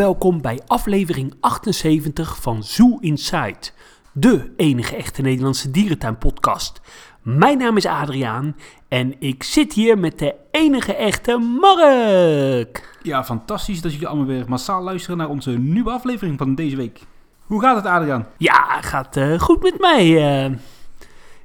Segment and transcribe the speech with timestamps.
[0.00, 3.70] welkom bij aflevering 78 van Zoo Inside,
[4.12, 6.80] de enige echte Nederlandse dierentuinpodcast.
[7.22, 8.56] Mijn naam is Adriaan
[8.88, 12.98] en ik zit hier met de enige echte Mark.
[13.02, 17.00] Ja, fantastisch dat jullie allemaal weer massaal luisteren naar onze nieuwe aflevering van deze week.
[17.46, 18.26] Hoe gaat het, Adriaan?
[18.36, 20.16] Ja, gaat eh, goed met mij.
[20.44, 20.52] eh.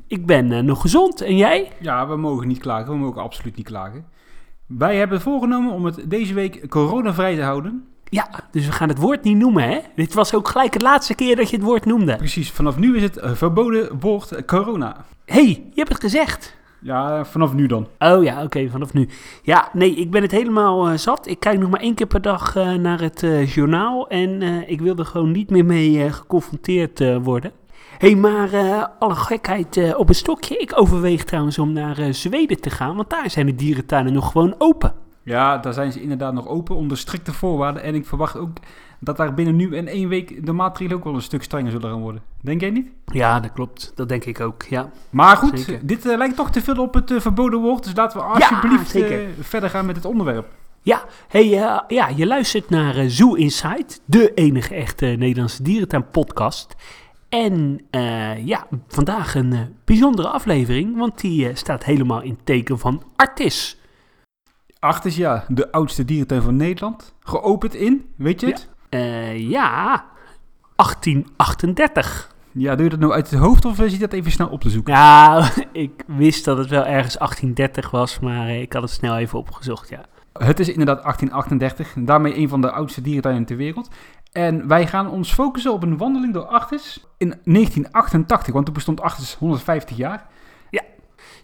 [0.08, 1.72] ik ben eh, nog gezond en jij?
[1.80, 2.92] Ja, we mogen niet klagen.
[2.92, 4.06] We mogen absoluut niet klagen.
[4.66, 7.95] Wij hebben voorgenomen om het deze week coronavrij te houden.
[8.10, 9.80] Ja, dus we gaan het woord niet noemen, hè?
[9.96, 12.16] Dit was ook gelijk de laatste keer dat je het woord noemde.
[12.16, 15.06] Precies, vanaf nu is het eh, verboden woord corona.
[15.26, 16.56] hey, je hebt het gezegd.
[16.82, 17.88] Ja, vanaf nu dan.
[18.00, 19.10] Oh ja, oké, vanaf nu.
[19.44, 21.28] Ja, nee, ik ben het helemaal eh, zat.
[21.28, 24.96] Ik kijk nog maar één keer per dag eh, naar het journaal en ik wil
[24.96, 27.52] er gewoon niet meer mee geconfronteerd worden.
[27.98, 28.50] Hé, hey, maar
[29.00, 30.58] alle gekheid op een stokje.
[30.58, 34.56] Ik overweeg trouwens om naar Zweden te gaan, want daar zijn de dierentuinen nog gewoon
[34.58, 35.05] open.
[35.26, 37.84] Ja, daar zijn ze inderdaad nog open onder strikte voorwaarden.
[37.84, 38.58] En ik verwacht ook
[39.00, 41.90] dat daar binnen nu en één week de maatregelen ook wel een stuk strenger zullen
[41.90, 42.22] gaan worden.
[42.42, 42.90] Denk jij niet?
[43.06, 43.92] Ja, dat klopt.
[43.96, 44.90] Dat denk ik ook, ja.
[45.10, 45.88] Maar goed, Zeker.
[45.88, 47.84] dit eh, lijkt toch te veel op het eh, verboden woord.
[47.84, 50.48] Dus laten we alsjeblieft eh, verder gaan met het onderwerp.
[50.82, 51.48] Ja, hey,
[51.88, 56.76] ja, je luistert naar Zoo Inside, de enige echte Nederlandse dierentuin podcast.
[57.30, 57.80] En
[58.44, 63.78] ja, vandaag een bijzondere aflevering, want die staat helemaal in teken van Artis.
[64.86, 67.14] Artis, ja, de oudste dierentuin van Nederland.
[67.20, 68.70] Geopend in, weet je het?
[68.90, 70.06] Eh, ja,
[70.76, 72.34] 1838.
[72.52, 74.62] Ja, doe je dat nou uit het hoofd of zit je dat even snel op
[74.62, 74.94] te zoeken?
[74.94, 79.18] Nou, ik wist dat het wel ergens 1830 was, maar eh, ik had het snel
[79.18, 80.06] even opgezocht, ja.
[80.34, 83.90] Het is inderdaad 1838, en daarmee een van de oudste dierentuinen ter wereld.
[84.32, 89.02] En wij gaan ons focussen op een wandeling door Artis in 1988, want toen bestond
[89.02, 90.28] Artis 150 jaar.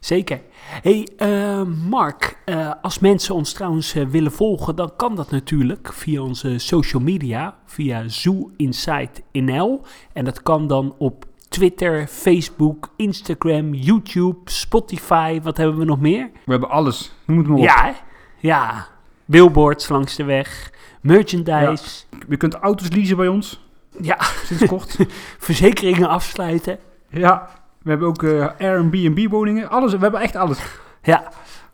[0.02, 0.42] Zeker.
[0.82, 5.94] hey, eh, Mark, eh, als mensen ons trouwens eh, willen volgen, dan kan dat natuurlijk
[5.94, 9.82] via onze social media, via Zoo Insight NL.
[10.14, 15.42] En dat kan dan op Twitter, Facebook, Instagram, YouTube, Spotify.
[15.42, 16.30] Wat hebben we nog meer?
[16.46, 17.64] We hebben alles, noem het maar op.
[17.64, 17.92] Ja, hè?
[18.40, 18.88] ja.
[19.26, 23.62] Billboards langs de weg, merchandise, Je kunt auto's leasen bij ons,
[24.02, 24.98] ja, sinds kort.
[25.48, 26.80] verzekeringen afsluiten.
[27.10, 30.60] ja, we hebben ook eh, Airbnb woningen, alles, we hebben echt alles.
[31.02, 31.32] Ja,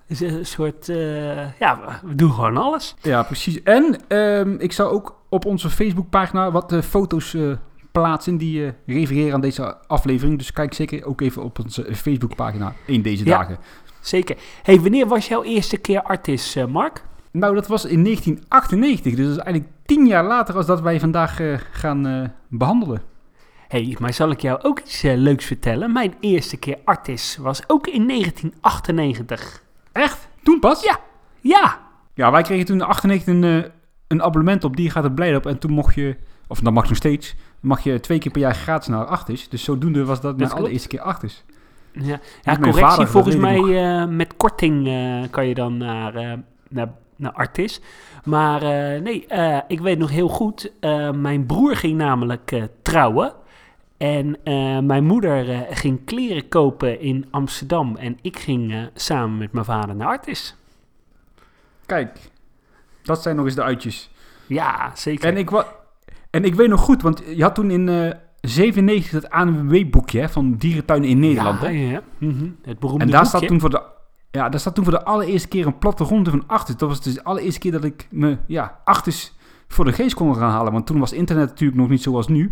[0.07, 2.95] is een soort, eh, ja, we doen gewoon alles.
[3.01, 3.63] Ja, precies.
[3.63, 7.37] En ehm, ik zal ook op onze Facebookpagina wat eh, foto's
[7.91, 10.37] plaatsen die refereren aan deze aflevering.
[10.37, 13.37] Dus kijk zeker ook even op onze Facebookpagina in deze Ja.
[13.37, 13.57] dagen.
[13.99, 14.37] Zeker.
[14.63, 17.03] hey, wanneer was jouw eerste keer artis, eh, Mark?
[17.31, 19.15] Nou, dat was in 1998.
[19.15, 21.39] Dus dat is eigenlijk tien jaar later als dat wij vandaag
[21.71, 23.01] gaan eh, behandelen.
[23.67, 25.91] Hey, maar zal ik jou ook iets eh, leuks vertellen?
[25.91, 29.63] Mijn eerste keer artis was ook in 1998.
[29.91, 30.27] Echt?
[30.43, 30.83] Toen pas?
[30.83, 30.99] Ja.
[31.39, 31.79] Ja,
[32.13, 33.69] Ja, wij kregen toen in 98 een, eh,
[34.07, 35.45] een abonnement op Die gaat het blij op.
[35.45, 36.15] En toen mocht je,
[36.47, 39.49] of dat mag nog steeds, mag je twee keer per jaar gratis naar Artis.
[39.49, 41.43] Dus zodoende was dat mijn allereerste keer Artis.
[41.91, 42.19] ja.
[42.41, 42.83] ja correctie.
[42.83, 44.83] vader, Volgens mij eh, met korting
[45.29, 46.33] kan je dan naar, eh,
[46.69, 47.81] naar, naar artis.
[48.23, 48.61] Maar
[49.01, 49.25] nee,
[49.67, 50.71] ik weet nog heel goed.
[51.15, 53.33] mijn broer ging namelijk trouwen.
[53.97, 57.95] En eh, mijn moeder eh, ging kleren kopen in Amsterdam.
[57.95, 60.55] En ik ging eh, samen met mijn vader naar Artis.
[61.85, 62.19] Kijk,
[63.03, 64.09] dat zijn nog eens de uitjes.
[64.47, 65.29] Ja, zeker.
[65.29, 65.65] En ik, wa
[66.29, 70.55] en ik weet nog goed, want je had toen in eh 97 het ANWB-boekje van
[70.55, 71.61] dierentuinen in Nederland.
[71.61, 71.73] Ja, hè?
[71.73, 72.01] ja, ja.
[72.17, 72.49] Mhm.
[72.61, 73.37] Het beroemde En daar boekje.
[73.37, 73.81] staat, toen voor de,
[74.31, 76.75] ja, daar staat toen voor de allereerste keer een plattegrond van Artis.
[76.75, 79.35] Dat was dus de allereerste keer dat ik me ja, Artis
[79.67, 80.71] voor de geest kon gaan halen.
[80.73, 82.51] Want toen was internet natuurlijk nog niet zoals nu.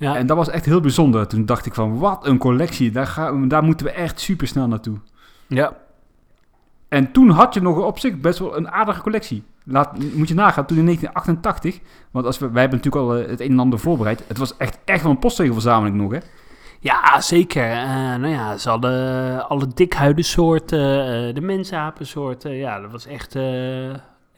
[0.00, 1.26] Ja, En dat was echt heel bijzonder.
[1.26, 2.90] Toen dacht ik van, wat een collectie.
[2.90, 4.96] Daar, gaan daar moeten we echt super snel naartoe.
[5.46, 5.76] ja.
[6.88, 9.42] En toen had je nog op zich best wel een aardige collectie.
[9.64, 13.30] Laat, moet je nagaan, toen in 1988, want als we, wij hebben natuurlijk al eh,
[13.30, 14.24] het een en ander voorbereid.
[14.28, 16.18] Het was echt, echt wel een postzegelverzameling nog, hè?
[16.80, 17.70] ja, zeker.
[17.70, 22.54] Eh, nou ja, ze hadden alle dikhuidensoorten, eh de mensapensoorten.
[22.54, 23.34] Ja, dat was echt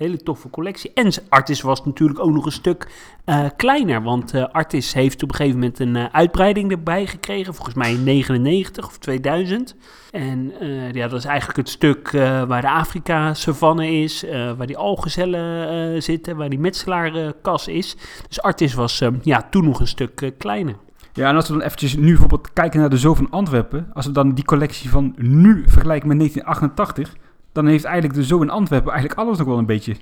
[0.02, 0.90] hele toffe collectie.
[0.94, 2.88] En Artis was natuurlijk ook nog een stuk
[3.24, 4.02] eh, kleiner.
[4.02, 7.54] Want eh, Artis heeft op een gegeven moment een eh, uitbreiding erbij gekregen.
[7.54, 9.76] Volgens mij in 99 of 2000.
[10.10, 10.52] En
[10.92, 12.10] ja, dat is eigenlijk het stuk
[12.48, 14.24] waar de Afrika-savanne is.
[14.56, 16.36] waar die algezellen zitten.
[16.36, 17.96] Waar die metselaarkas is.
[18.28, 20.76] Dus Artis was eh, ja, toen nog een stuk kleiner.
[21.12, 23.90] Ja, en als we dan eventjes nu bijvoorbeeld kijken naar de Zoo van Antwerpen.
[23.92, 27.14] Als we dan die collectie van nu vergelijken met 1988.
[27.52, 29.96] Dan heeft eigenlijk de Zoo in Antwerpen eigenlijk alles nog wel een beetje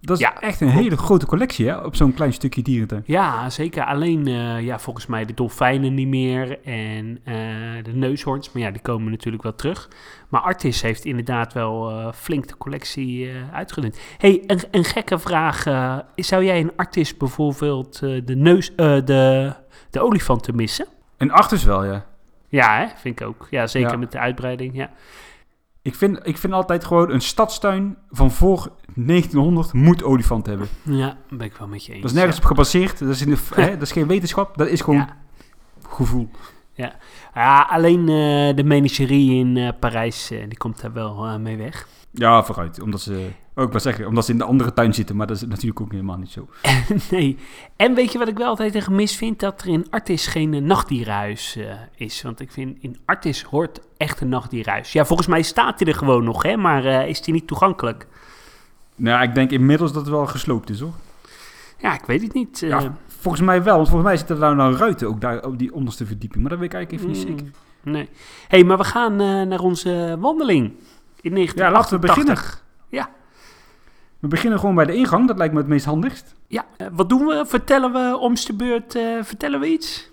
[0.00, 0.82] Dat is Ja, echt een klopt.
[0.82, 1.76] hele grote collectie, hè?
[1.76, 3.02] Op zo'n klein stukje dierentuin.
[3.06, 3.84] Ja, zeker.
[3.84, 7.34] Alleen, eh, ja, volgens mij de dolfijnen niet meer en eh,
[7.82, 8.52] de neushoorns.
[8.52, 9.88] Maar ja, die komen natuurlijk wel terug.
[10.28, 13.98] Maar Artis heeft inderdaad wel eh, flink de collectie uitgedund.
[14.18, 15.62] hey, een, een gekke vraag.
[16.14, 19.52] zou jij in Artis bijvoorbeeld de, neus, de,
[19.90, 20.86] de olifanten missen?
[21.16, 22.06] En achters wel, ja.
[22.48, 22.86] Ja, hè?
[22.96, 23.46] vind ik ook.
[23.50, 23.96] Ja, zeker Ja.
[23.96, 24.76] met de uitbreiding.
[24.76, 24.90] Ja.
[25.82, 30.68] Ik vind, ik vind altijd gewoon een stadstuin van voor 1900 moet olifant hebben.
[30.82, 32.02] ja, daar ben ik wel met je eens.
[32.02, 32.98] Dat is nergens op gebaseerd.
[32.98, 34.56] Dat is, in de, hè, dat is geen wetenschap.
[34.58, 35.16] Dat is gewoon Ja.
[35.88, 36.28] gevoel.
[37.34, 41.88] Ja, alleen eh, de menagerie in eh, Parijs, eh, die komt daar wel mee weg.
[42.10, 42.80] Ja, vooruit.
[42.80, 45.16] Omdat ze, ook wel zeggen, omdat ze in de andere tuin zitten.
[45.16, 46.48] Maar dat is natuurlijk ook helemaal niet zo.
[47.10, 47.36] nee.
[47.76, 49.40] En weet je wat ik wel altijd een gemis vind?
[49.40, 52.22] Dat er in Artis geen eh, nachtdierenhuis eh, is.
[52.22, 54.92] Want ik vind in Artis hoort echt een nachtdierenhuis.
[54.92, 56.56] Ja, volgens mij staat hij er gewoon nog, hè?
[56.56, 58.06] Maar eh, is die niet toegankelijk?
[58.96, 60.94] Nou, ik denk inmiddels dat het wel gesloopt is, hoor.
[61.78, 62.58] Ja, ik weet het niet.
[62.58, 63.76] Ja, volgens mij wel.
[63.76, 66.40] Want volgens mij zitten er nou, ruiten ook daar op die onderste verdieping.
[66.40, 67.52] Maar dat weet ik eigenlijk even niet Mm, zeker.
[67.82, 68.08] Nee.
[68.48, 69.16] hey, maar we gaan
[69.48, 70.72] naar onze wandeling
[71.20, 71.56] in 1988.
[71.56, 72.38] Ja, laten we beginnen.
[72.88, 73.16] Ja.
[74.18, 75.26] We beginnen gewoon bij de ingang.
[75.26, 76.34] Dat lijkt me het meest handigst.
[76.46, 77.44] Ja, eh, wat doen we?
[77.46, 80.10] Vertellen we om's de beurt, eh, vertellen we iets?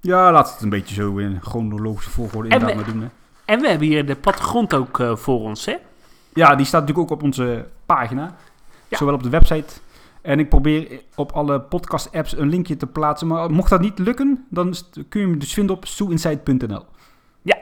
[0.00, 3.02] Ja, laten we het een beetje zo in chronologische volgorde En inderdaad we- maar doen.
[3.02, 3.08] Hè.
[3.54, 5.76] En we hebben hier de plattegrond ook eh, voor ons, hè?
[6.34, 8.34] Ja, die staat natuurlijk ook op onze pagina.
[8.88, 8.96] Ja.
[8.96, 9.74] Zowel op de website.
[10.22, 13.26] En ik probeer op alle podcast-apps een linkje te plaatsen.
[13.26, 14.74] Maar mocht dat niet lukken, dan
[15.08, 16.84] kun je hem dus vinden op soeinsight.nl.
[17.42, 17.56] Ja.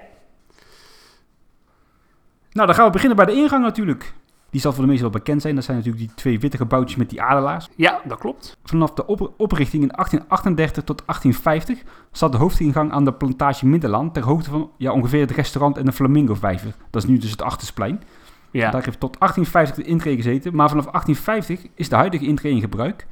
[2.53, 4.13] Nou, dan gaan we beginnen bij de ingang natuurlijk.
[4.51, 5.55] Die zal voor de meesten wel bekend zijn.
[5.55, 7.69] Dat zijn natuurlijk die twee witte gebouwtjes met die adelaars.
[7.77, 8.57] Ja, dat klopt.
[8.65, 11.83] Vanaf de op- oprichting in 1838 tot 1850
[12.13, 15.85] zat de hoofdingang aan de plantage Middenland ter hoogte van ja, ongeveer het restaurant en
[15.85, 16.75] de Flamingo-vijver.
[16.91, 18.03] Dat is nu dus het Achtersplein.
[18.51, 18.71] Ja.
[18.71, 22.61] Daar heeft tot 1850 de intree gezeten, maar vanaf 1850 is de huidige intree in
[22.61, 23.07] gebruik.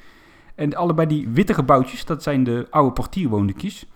[0.55, 3.87] En allebei die witte gebouwtjes, dat zijn de oude portierwoontjes.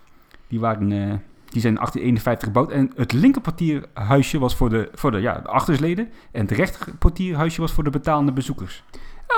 [0.48, 1.14] Die, waren, eh,
[1.52, 2.70] die zijn in 1851 gebouwd.
[2.70, 6.08] En het linkerportierhuisje was voor de, voor de, ja, de achtersleden.
[6.32, 8.84] En het rechterportierhuisje was voor de betalende bezoekers.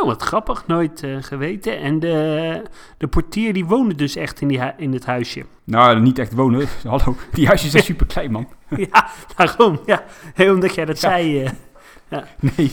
[0.00, 0.66] Oh, wat grappig.
[0.66, 1.78] Nooit eh, geweten.
[1.80, 2.62] En de,
[2.98, 5.44] de portier die woonde dus echt in, die in het huisje.
[5.64, 6.66] Nou, niet echt wonen.
[6.86, 8.48] Hallo, die huisjes zijn super klein, man.
[8.76, 9.80] ja, daarom.
[9.86, 11.08] Ja, Heel omdat jij dat Ja.
[11.10, 11.44] zei.
[11.44, 11.50] eh.
[12.56, 12.72] Nee,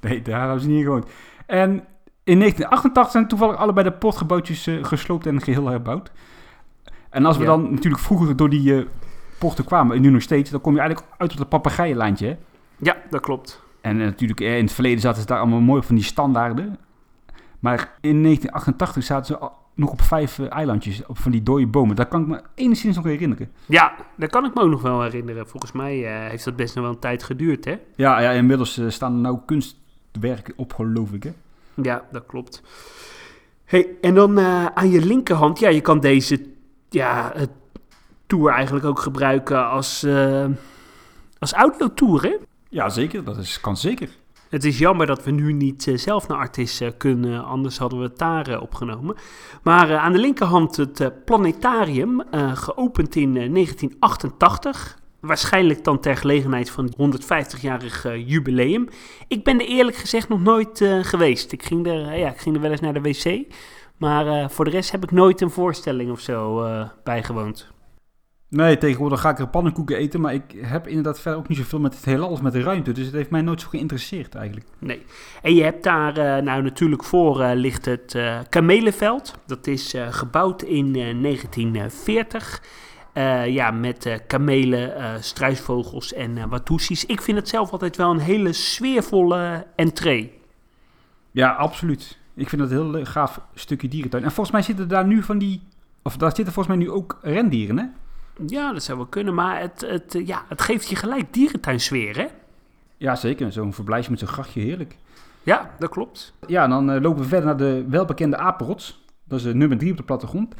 [0.00, 1.06] nee, daar hebben ze niet gewoond.
[1.46, 1.70] En
[2.24, 6.12] in 1988 zijn toevallig allebei de poortgebouwtjes eh, gesloopt en geheel herbouwd.
[7.14, 7.48] En als we Ja.
[7.48, 8.84] dan natuurlijk vroeger door die eh
[9.38, 12.26] poorten kwamen, en nu nog steeds, dan kom je eigenlijk uit op het papegaaienlijntje.
[12.26, 12.36] hè.
[12.76, 13.62] ja, dat klopt.
[13.80, 16.04] En eh, natuurlijk eh, in het verleden zaten ze daar allemaal mooi op van die
[16.04, 16.78] standaarden.
[17.58, 21.96] Maar in 1988 zaten ze nog op vijf eilandjes, op van die dode bomen.
[21.96, 23.50] Dat kan ik me enigszins nog herinneren.
[23.66, 25.48] Ja, dat kan ik me ook nog wel herinneren.
[25.48, 25.94] Volgens mij
[26.28, 27.78] heeft dat best nog wel een tijd geduurd, hè?
[27.96, 31.22] Ja, ja inmiddels staan er nou kunstwerken op, geloof ik.
[31.22, 31.30] Hè?
[31.74, 32.62] Ja, dat klopt.
[33.64, 34.40] Hey, en dan
[34.74, 36.46] aan je linkerhand, ja, je kan deze
[36.94, 37.50] ja, het
[38.26, 40.46] tour eigenlijk ook gebruiken als, eh
[41.38, 42.36] als audiotour, hè?
[42.68, 43.24] Ja, zeker.
[43.24, 44.08] Dat is, kan zeker.
[44.48, 48.04] Het is jammer dat we nu niet eh, zelf naar Artis kunnen, anders hadden we
[48.04, 49.16] het daar eh, opgenomen.
[49.62, 52.22] Maar aan de linkerhand het planetarium,
[52.54, 54.98] geopend in eh, 1988.
[55.20, 58.88] Waarschijnlijk dan ter gelegenheid van het 150-jarig eh, jubileum.
[59.28, 61.52] Ik ben er eerlijk gezegd nog nooit geweest.
[61.52, 63.54] Ik ging, er, ja, ik ging er wel eens naar de wc.
[63.98, 67.72] Maar eh, voor de rest heb ik nooit een voorstelling of zo eh, bijgewoond.
[68.54, 71.80] Nee, tegenwoordig ga ik er pannenkoeken eten, maar ik heb inderdaad verder ook niet zoveel
[71.80, 72.92] met het heelal als met de ruimte.
[72.92, 74.66] Dus het heeft mij nooit zo geïnteresseerd eigenlijk.
[74.78, 75.02] Nee.
[75.42, 79.38] En je hebt daar, eh, nou natuurlijk voor ligt het Kamelenveld.
[79.46, 82.62] Dat is gebouwd in eh, 1940.
[83.12, 87.06] Eh, ja, met kamelen, struisvogels en watoesies.
[87.06, 90.40] Ik vind het zelf altijd wel een hele sfeervolle entree.
[91.30, 92.18] Ja, absoluut.
[92.34, 94.24] Ik vind dat een heel gaaf stukje dierentuin.
[94.24, 95.62] En volgens mij zitten daar nu van die...
[96.02, 97.84] Of daar zitten volgens mij nu ook rendieren, hè?
[98.46, 102.16] Ja, dat zou wel kunnen, maar het, het, eh, ja, het geeft je gelijk dierentuinsfeer,
[102.16, 102.26] hè?
[102.96, 103.52] Ja, zeker.
[103.52, 104.96] Zo'n verblijfje met zo'n grachtje, heerlijk.
[105.42, 106.32] Ja, dat klopt.
[106.46, 109.04] Ja, en dan eh, lopen we verder naar de welbekende apenrots.
[109.24, 110.54] Dat is eh, nummer drie op de plattegrond.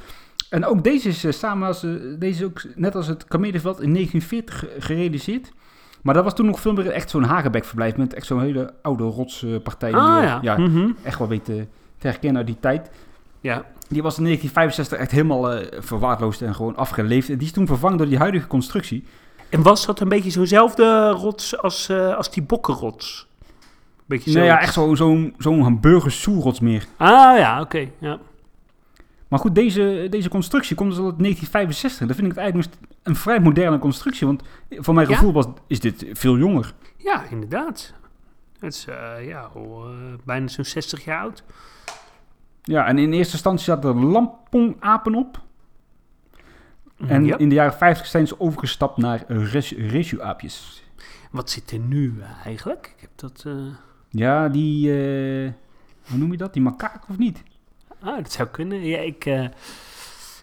[0.50, 1.80] En ook deze is samen als,
[2.18, 5.52] deze is ook net als het Kamelenveld in 1940 ge- gerealiseerd.
[6.04, 9.04] Maar dat was toen nog veel meer echt zo'n hagebekverblijf met echt zo'n hele oude
[9.04, 9.90] rotspartij.
[9.90, 10.38] die, Ah ja.
[10.42, 10.90] ja, Mhm.
[11.02, 11.66] echt wel weet te,
[11.98, 12.90] herkennen uit die tijd.
[13.40, 13.64] ja.
[13.88, 17.28] Die was in 1965 echt helemaal eh, verwaarloosd en gewoon afgeleefd.
[17.30, 19.04] En die is toen vervangen door die huidige constructie.
[19.48, 23.26] En was dat een beetje zo'nzelfde rots als, eh, als die bokkenrots?
[24.06, 24.36] Beetje zo.
[24.38, 26.84] Nou ja, echt zo- zo'n zo'n burgersoerrots meer.
[26.96, 27.88] Ah ja, oké.
[27.98, 28.18] ja.
[29.34, 32.06] Maar goed, deze, deze constructie komt dus al uit 1965.
[32.06, 34.26] Dat vind ik het eigenlijk een vrij moderne constructie.
[34.26, 35.14] Want voor mijn Ja?
[35.14, 36.74] gevoel was, is dit veel jonger.
[36.96, 37.94] ja, inderdaad.
[38.58, 41.44] Het is eh, ja, al, eh, bijna zo'n 60 jaar oud.
[42.62, 45.40] Ja, en in eerste instantie zaten er lampongapen op.
[47.06, 47.38] En Ja.
[47.38, 50.84] in de jaren 50 zijn ze overgestapt naar res- resu-aapjes.
[51.30, 52.92] Wat zit er nu eh, eigenlijk?
[52.96, 53.46] Ik heb dat...
[54.10, 54.90] Ja, die...
[56.08, 56.52] hoe noem je dat?
[56.52, 57.42] Die makaak of niet?
[58.04, 58.84] Ah, dat zou kunnen.
[58.84, 59.44] Ja, ik, eh,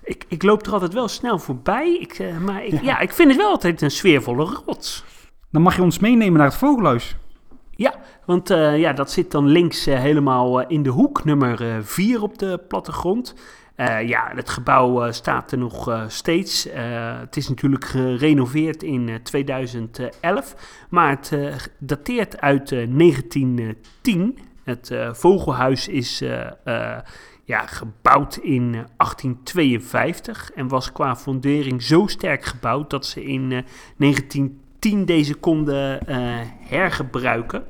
[0.04, 1.98] ik, ik loop er altijd wel snel voorbij.
[2.00, 3.00] Ik, eh, maar ik, ja.
[3.00, 5.04] ik vind het wel altijd een sfeervolle rots.
[5.52, 7.16] Dan mag je ons meenemen naar het vogelhuis.
[7.76, 7.94] Ja,
[8.26, 12.60] want eh, ja, dat zit dan links helemaal in de hoek, nummer 4 op de
[12.68, 13.36] plattegrond.
[14.06, 16.68] Ja, het gebouw staat er nog steeds.
[17.20, 20.56] Het is natuurlijk gerenoveerd in eh, 2011,
[20.90, 21.32] maar het
[21.80, 24.38] dateert uit eh, 1910.
[24.64, 26.24] Het vogelhuis is
[27.44, 33.52] ja, gebouwd in eh, 1852 en was qua fundering zo sterk gebouwd dat ze in
[33.52, 33.64] eh,
[33.98, 36.18] 1910 deze konden eh,
[36.60, 37.64] hergebruiken.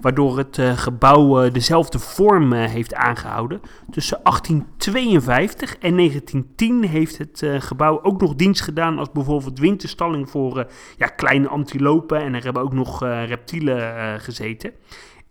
[0.00, 3.60] Waardoor het eh, gebouw eh, dezelfde vorm eh, heeft aangehouden.
[3.90, 10.30] Tussen 1852 en 1910 heeft het eh, gebouw ook nog dienst gedaan als bijvoorbeeld winterstalling
[10.30, 10.64] voor eh,
[10.96, 12.20] ja, kleine antilopen.
[12.20, 14.72] En er hebben ook nog eh, reptielen eh, gezeten.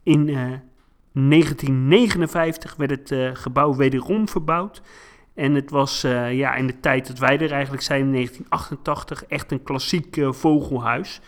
[0.03, 0.43] In eh,
[1.17, 4.81] 1959 werd het eh, gebouw wederom verbouwd.
[5.33, 9.25] En het was eh, ja, in de tijd dat wij er eigenlijk zijn, in 1988,
[9.25, 11.21] echt een klassiek eh, vogelhuis.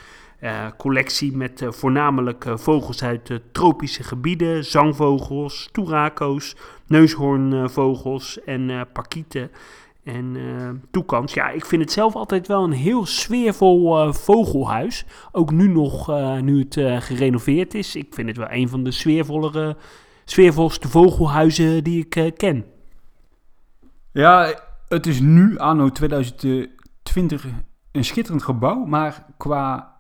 [0.78, 6.56] Collectie met voornamelijk vogels uit tropische gebieden, zangvogels, toerako's,
[6.88, 9.52] neushoornvogels en parkieten
[10.14, 11.34] en eh toekans.
[11.34, 15.06] Ja, ik vind het zelf altijd wel een heel sfeervol eh, vogelhuis.
[15.32, 17.96] Ook nu nog, eh, nu het gerenoveerd is.
[17.96, 19.78] Ik vind het wel een van de sfeervollere,
[20.26, 22.66] sfeervolste vogelhuizen die ik ken.
[24.12, 27.46] Ja, het is nu, anno 2020,
[27.92, 28.86] een schitterend gebouw.
[28.86, 29.98] Maar qua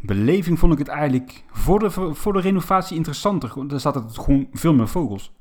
[0.00, 3.52] beleving vond ik het eigenlijk voor de, voor de renovatie interessanter.
[3.54, 5.32] Want daar zaten gewoon veel meer vogels.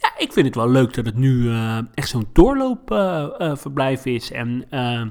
[0.00, 4.30] Ja, ik vind het wel leuk dat het nu eh, echt zo'n doorloopverblijf is.
[4.32, 5.02] En eh,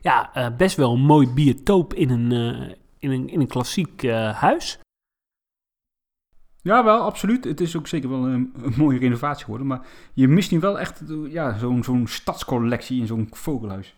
[0.00, 4.02] ja, eh, best wel een mooi biotoop in een, eh, in een, in een klassiek
[4.02, 4.78] eh, huis.
[6.62, 7.44] Ja, wel, absoluut.
[7.44, 9.66] Het is ook zeker wel een, een mooie renovatie geworden.
[9.66, 13.94] Maar je mist nu wel echt eh, ja, zo'n zo'n stadscollectie in zo'n vogelhuis.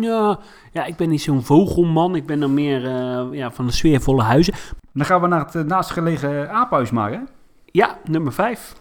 [0.00, 0.38] Ja,
[0.72, 2.16] ja, ik ben niet zo'n vogelman.
[2.16, 4.54] Ik ben dan meer eh, ja, van de sfeervolle huizen.
[4.92, 7.18] Dan gaan we naar het eh, naastgelegen aaphuis maar, hè?
[7.64, 8.74] Ja, nummer 5.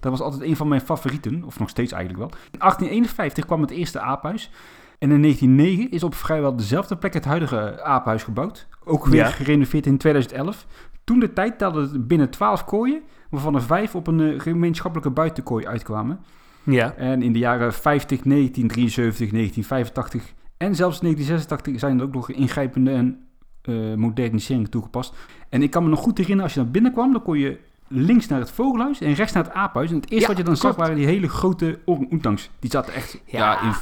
[0.00, 2.40] Dat was altijd een van mijn favorieten, of nog steeds eigenlijk wel.
[2.50, 4.50] In 1851 kwam het eerste aaphuis.
[4.98, 8.66] En in 1909 is op vrijwel dezelfde plek het huidige aaphuis gebouwd.
[8.84, 9.26] Ook weer Ja.
[9.30, 10.66] gerenoveerd in 2011.
[11.04, 15.10] Toen de tijd telde het binnen 12 kooien, waarvan er vijf op een eh, gemeenschappelijke
[15.10, 16.20] buitenkooi uitkwamen.
[16.62, 16.94] Ja.
[16.94, 22.90] En in de jaren 50, 1973, 1985 en zelfs 1986 zijn er ook nog ingrijpende
[22.90, 23.22] en
[23.62, 25.14] eh moderniseringen toegepast.
[25.48, 27.58] En ik kan me nog goed herinneren, als je naar binnen kwam, dan kon je
[27.88, 29.90] links naar het vogelhuis en rechts naar het aaphuis.
[29.90, 32.50] En het eerste Ja, wat je dan zag waren die hele grote orang-oetangs.
[32.60, 33.38] Die zaten echt ja.
[33.38, 33.62] Ja.
[33.62, 33.72] in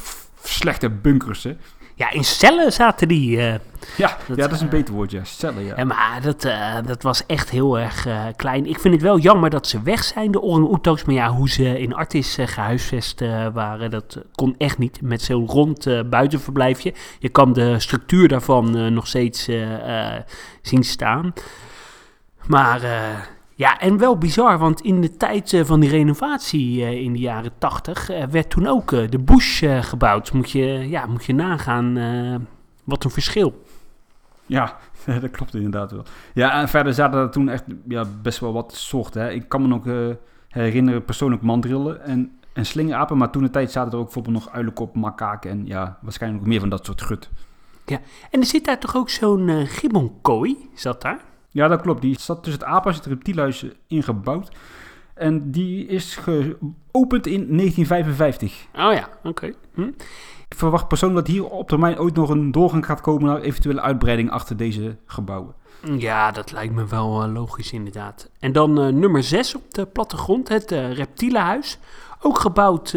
[0.43, 1.43] slechte bunkers.
[1.43, 1.57] Hè.
[1.95, 3.39] ja, in cellen zaten die.
[3.41, 3.55] eh.
[3.97, 5.25] Ja, Dat, ja, dat is een eh, beter woord, ja.
[5.25, 5.75] Cellen, ja.
[5.77, 8.67] Ja, maar dat, eh, dat was echt heel erg klein.
[8.67, 11.05] Ik vind het wel jammer dat ze weg zijn, de orang-oetangs.
[11.05, 15.01] Maar ja, hoe ze in Artis eh, gehuisvest eh, waren, dat kon echt niet.
[15.03, 16.95] Met zo'n rond buitenverblijfje.
[17.19, 19.49] Je kan de structuur daarvan nog steeds
[20.63, 21.33] zien staan.
[22.47, 22.81] Maar
[23.59, 27.19] ja, en wel bizar, want in de tijd eh, van die renovatie eh, in de
[27.19, 28.11] jaren tachtig...
[28.11, 30.33] eh, werd toen ook de bush gebouwd.
[30.33, 31.95] Moet je, ja, moet je nagaan
[32.85, 33.63] wat een verschil.
[34.47, 34.77] Ja,
[35.21, 36.05] dat klopt inderdaad wel.
[36.35, 39.23] Ja, en verder zaten er toen echt ja, best wel wat soorten.
[39.23, 39.31] Hè.
[39.31, 40.15] Ik kan me nog
[40.49, 43.17] herinneren persoonlijk mandrillen en, en slingerapen.
[43.17, 46.51] Maar toen de tijd zaten er ook bijvoorbeeld nog uilenkop, makaken en ja, waarschijnlijk nog
[46.51, 47.31] meer van dat soort gut.
[48.31, 51.21] En er zit daar toch ook zo'n eh gibbonkooi, zat daar?
[51.57, 52.03] Ja, dat klopt.
[52.03, 54.49] Die zat tussen het aaphuis en het reptielhuis eh, ingebouwd.
[55.15, 58.67] En die is geopend in 1955.
[58.75, 59.53] Oh ja, oké.
[59.75, 59.91] Hm?
[60.49, 63.81] Ik verwacht persoonlijk dat hier op termijn ooit nog een doorgang gaat komen naar eventuele
[63.81, 65.55] uitbreiding achter deze gebouwen.
[65.99, 68.31] Ja, dat lijkt me wel eh, logisch inderdaad.
[68.41, 71.79] En dan eh, nummer 6 op de plattegrond, het eh, reptielenhuis.
[72.21, 72.93] Ook gebouwd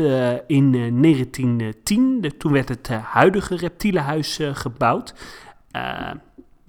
[0.47, 2.21] in eh, 1910.
[2.21, 5.13] De- toen werd het huidige reptielenhuis eh, gebouwd.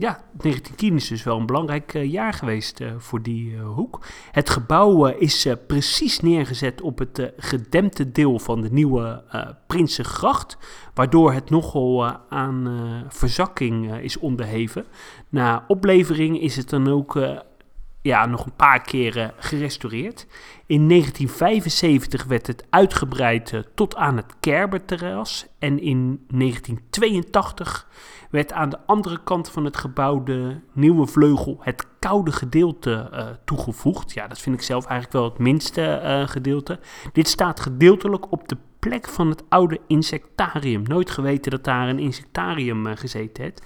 [0.01, 4.07] Ja, 1910 is dus wel een belangrijk eh, jaar geweest eh, voor die eh, hoek.
[4.31, 9.25] Het gebouw is precies neergezet op het gedempte deel van de nieuwe
[9.67, 10.59] Prinsengracht.
[10.95, 14.85] Waardoor het nogal aan verzakking is onderheven.
[15.29, 17.19] Na oplevering is het dan ook
[18.03, 20.27] ja, nog een paar keren gerestaureerd.
[20.67, 25.47] In 1975 werd het uitgebreid eh, tot aan het Kerberterras.
[25.59, 27.89] En in 1982
[28.31, 33.27] werd aan de andere kant van het gebouw de nieuwe vleugel, het koude gedeelte, eh,
[33.45, 34.13] toegevoegd.
[34.13, 36.81] Ja, dat vind ik zelf eigenlijk wel het minste eh, gedeelte.
[37.13, 40.83] Dit staat gedeeltelijk op de plek van het oude insectarium.
[40.83, 43.63] Nooit geweten dat daar een insectarium gezeten heeft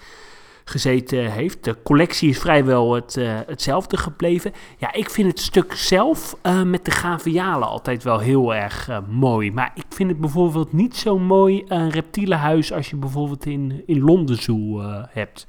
[0.64, 1.64] gezeten heeft.
[1.64, 4.52] De collectie is vrijwel het, uh, hetzelfde gebleven.
[4.78, 8.98] Ja, ik vind het stuk zelf uh, met de gavialen altijd wel heel erg uh,
[9.08, 9.52] mooi.
[9.52, 14.00] Maar ik vind het bijvoorbeeld niet zo mooi een reptielenhuis als je bijvoorbeeld in, in
[14.00, 15.46] Londen Zoo hebt.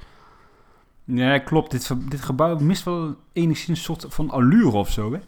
[1.03, 1.71] Nee, klopt.
[1.71, 5.19] Dit, dit gebouw mist wel enigszins een soort van allure of zo, hè?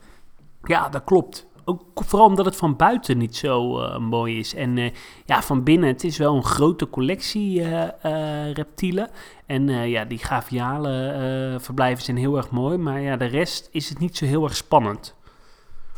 [0.64, 4.56] Ja, dat klopt ook vooral omdat het van buiten niet zo uh, mooi is.
[4.56, 4.90] En uh,
[5.26, 9.10] ja, van binnen, het is wel een grote collectie uh, reptielen.
[9.46, 12.78] En ja, die gaviale verblijven zijn heel erg mooi.
[12.78, 15.16] Maar ja, de rest is het niet zo heel erg spannend.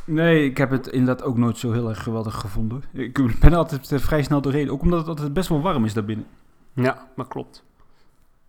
[0.05, 2.83] Nee, ik heb het inderdaad ook nooit zo heel erg geweldig gevonden.
[2.93, 4.71] Ik ben altijd vrij snel doorheen.
[4.71, 6.25] Ook omdat het altijd best wel warm is daarbinnen.
[6.73, 7.63] Ja, dat klopt.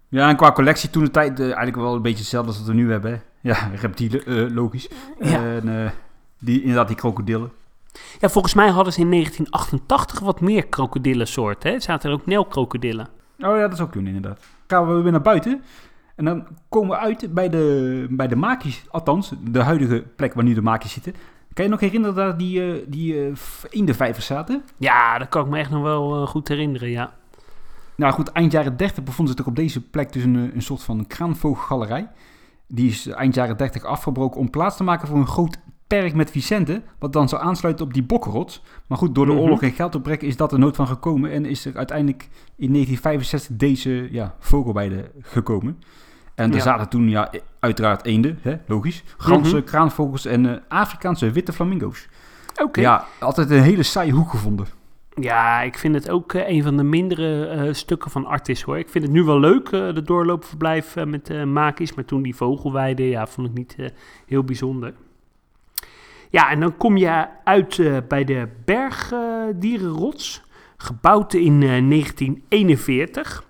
[0.09, 2.75] Ja, en qua collectie toen de tijd eigenlijk wel een beetje hetzelfde als wat we
[2.75, 3.11] nu hebben.
[3.11, 3.19] Hè?
[3.41, 4.89] Ja, reptielen, logisch.
[5.21, 5.43] Ja.
[5.45, 5.93] En,
[6.41, 7.51] die, inderdaad, die krokodillen.
[8.19, 11.71] Ja, volgens mij hadden ze in 1988 wat meer krokodillensoorten.
[11.71, 11.81] Hè?
[11.81, 13.09] Zaten er ook nelkrokodillen.
[13.39, 14.41] Oh ja, dat is ook toen inderdaad.
[14.67, 15.63] Gaan we weer naar buiten.
[16.17, 18.85] En dan komen we uit bij de, bij de maakjes.
[18.91, 21.15] Althans, de huidige plek waar nu de maakjes zitten.
[21.53, 23.37] Kan je nog herinneren dat die, uh, die uh,
[23.71, 24.63] in de vijvers zaten?
[24.77, 27.13] Ja, dat kan ik me echt nog wel uh, goed herinneren, ja.
[27.95, 31.07] Nou goed, eind jaren 30 bevonden zich op deze plek dus een, een soort van
[31.07, 32.09] kraanvogelgalerij.
[32.67, 35.59] Die is eind jaren 30 afgebroken om plaats te maken voor een groot
[35.99, 38.63] perk met Vicente, wat dan zou aansluiten op die bokkenrots.
[38.87, 39.41] Maar goed, door de mhm.
[39.41, 42.23] oorlog en geldopbrek is dat er nooit van gekomen en is er uiteindelijk
[42.57, 45.83] in 1965 deze ja, vogelweide gekomen.
[46.35, 47.31] En er zaten toen ja,
[47.61, 52.09] uiteraard eenden, hè, logisch, ganzen, mm kraanvogels en uh, Afrikaanse witte flamingo's.
[52.63, 52.81] Oké.
[52.81, 54.67] Ja, altijd een hele saaie hoek gevonden.
[55.15, 58.79] Ja, ik vind het ook uh, een van de mindere uh, stukken van Artis hoor.
[58.79, 61.95] Ik vind het nu wel leuk, uh, de doorloopverblijf met Makis.
[61.95, 63.77] Maar toen die vogelweide, ja, vond ik niet
[64.27, 64.93] heel bijzonder.
[66.31, 70.43] Ja, en dan kom je uit uh, bij de Bergdierenrots,
[70.77, 73.45] gebouwd in uh, 1941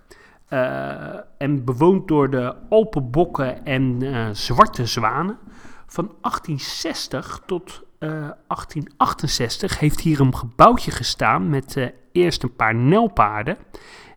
[0.49, 5.39] uh, en bewoond door de Alpenbokken en eh, zwarte zwanen.
[5.87, 13.57] Van 1860 tot 1868 heeft hier een gebouwtje gestaan met eerst een paar nelpaarden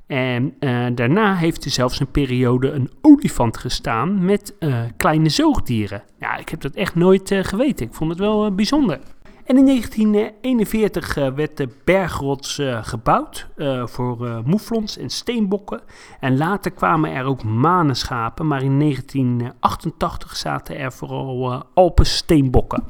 [0.07, 6.03] en uh, daarna heeft er zelfs een periode een olifant gestaan met uh, kleine zoogdieren.
[6.19, 7.85] Ja, ik heb dat echt nooit uh, geweten.
[7.85, 8.99] Ik vond het wel bijzonder.
[9.45, 13.47] En in 1941 werd de bergrots gebouwd
[13.83, 15.81] voor moeflons en steenbokken.
[16.19, 22.83] En later kwamen er ook manenschapen, maar in 1988 zaten er vooral alpensteenbokken.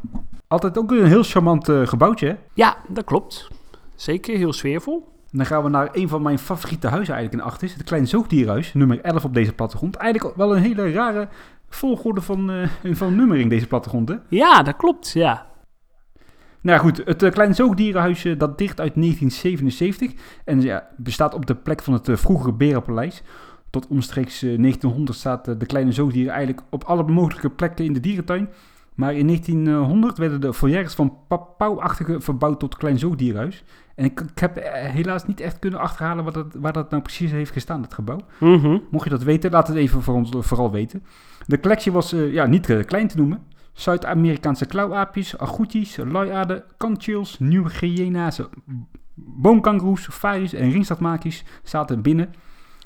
[0.47, 2.35] Altijd ook een heel charmant gebouwtje, hè?
[2.53, 3.47] Ja, dat klopt.
[3.95, 7.73] Zeker, heel sfeervol dan gaan we naar een van mijn favoriete huizen eigenlijk in Achtis.
[7.73, 9.95] Het Klein Zoogdierhuis, nummer 11 op deze plattegrond.
[9.95, 11.27] Eigenlijk wel een hele rare
[11.69, 14.15] volgorde van, uh, van nummering, deze plattegrond, hè?
[14.27, 15.45] Ja, dat klopt, ja.
[16.61, 20.13] Nou goed, het uh, Klein Zoogdierenhuis uh, dat dicht uit 1977
[20.45, 23.23] en ja, bestaat op de plek van het vroegere Berenpaleis.
[23.69, 28.49] Tot omstreeks 1900 zaten de kleine zoogdieren eigenlijk op alle mogelijke plekken in de dierentuin.
[28.95, 33.63] Maar in 1900 werden de foyers van papauwachtige verbouwd tot klein zoogdierhuis.
[33.95, 37.01] En ik, ik, heb eh, helaas niet echt kunnen achterhalen wat dat, waar dat nou
[37.01, 38.19] precies heeft gestaan, het gebouw.
[38.39, 38.77] Mhm.
[38.91, 41.03] Mocht je dat weten, laat het even voor ons vooral weten.
[41.45, 43.43] De collectie was uh, ja, niet uh, klein te noemen.
[43.73, 48.41] Zuid-Amerikaanse klauwaapjes, agoutis, luiaarden, kantchills, nieuwe hyena's,
[49.15, 52.33] boomkangoeroes, faries en ringstadmakies zaten binnen.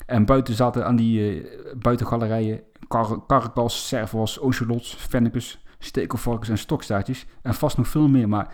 [0.06, 1.46] En buiten zaten aan die
[1.78, 7.26] buitengalerijen kar karkals, servos, ocelots, fennekus, stekelvarkens en stokstaartjes.
[7.42, 8.52] En vast nog veel meer, maar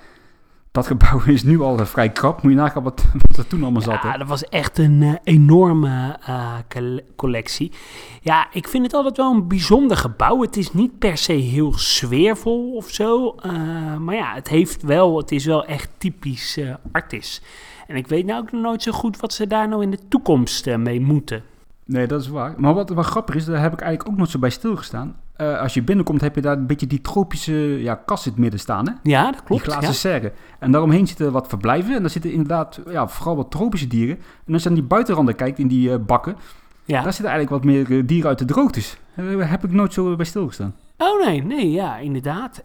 [0.74, 2.42] dat gebouw is nu al vrij krap.
[2.42, 4.02] Moet je nagaan wat, wat er toen allemaal zat.
[4.02, 7.72] Ja, dat was echt een uh, enorme uh, collectie.
[8.20, 10.40] Ja, ik vind het altijd wel een bijzonder gebouw.
[10.40, 13.34] Het is niet per se heel sfeervol of zo.
[13.46, 16.60] Uh, maar ja, het heeft wel, het is wel echt typisch
[16.92, 17.42] artis.
[17.86, 20.08] En ik weet nou ook nog nooit zo goed wat ze daar nou in de
[20.08, 21.42] toekomst mee moeten.
[21.84, 22.54] Nee, dat is waar.
[22.56, 25.16] Maar wat, wat grappig is, daar heb ik eigenlijk ook nog zo bij stilgestaan.
[25.36, 28.40] Uh, als je binnenkomt, heb je daar een beetje die tropische ja, kast in het
[28.40, 28.88] midden staan.
[28.88, 28.92] Hè?
[29.02, 29.62] Ja, dat klopt.
[29.62, 29.96] Die glazen ja.
[29.96, 30.32] serre.
[30.58, 31.94] En daaromheen zitten wat verblijven.
[31.94, 34.18] En daar zitten inderdaad ja, vooral wat tropische dieren.
[34.46, 36.36] En als je aan die buitenranden kijkt, in die uh, bakken,
[36.84, 37.02] ja.
[37.02, 38.98] daar zitten eigenlijk wat meer uh, dieren uit de droogtes.
[39.14, 40.74] Daar heb ik nooit zo bij stilgestaan.
[40.98, 42.62] Oh nee, nee, ja, inderdaad.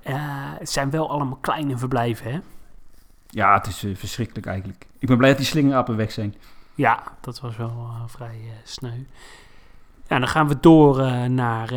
[0.60, 2.40] het zijn wel allemaal kleine verblijven, hè?
[3.28, 4.88] Ja, het is verschrikkelijk eigenlijk.
[5.00, 6.36] Ik ben blij dat die slingerapen weg zijn.
[6.76, 9.04] Ja, dat was wel vrij sneu.
[10.08, 11.70] Ja, dan gaan we door naar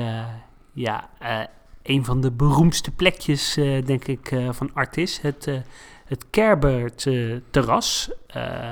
[0.72, 1.40] ja, uh,
[1.82, 5.20] een van de beroemdste plekjes, eh, denk ik, eh, van Artis.
[5.20, 5.54] Het, eh,
[6.04, 8.10] het Kerbert eh, terras.
[8.26, 8.70] Eh,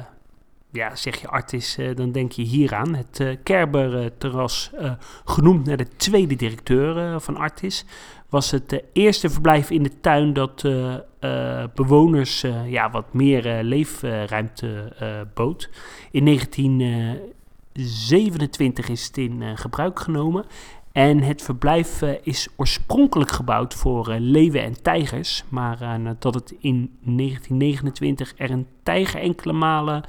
[0.73, 2.95] ja, zeg je Artis, eh, dan denk je hieraan.
[2.95, 4.93] Het eh, Kerber eh, terras, eh,
[5.25, 7.85] genoemd naar de tweede directeur eh, van Artis,
[8.29, 13.15] was het eh, eerste verblijf in de tuin dat eh, eh, bewoners eh, ja, wat
[13.15, 15.71] meer eh, leefruimte eh, bood.
[16.11, 20.45] In 1927 is het in eh, gebruik genomen.
[20.93, 25.45] En het verblijf eh, is oorspronkelijk gebouwd voor eh, leeuwen en tijgers.
[25.49, 30.05] Maar eh, nadat het in 1929 er een tijger enkele malen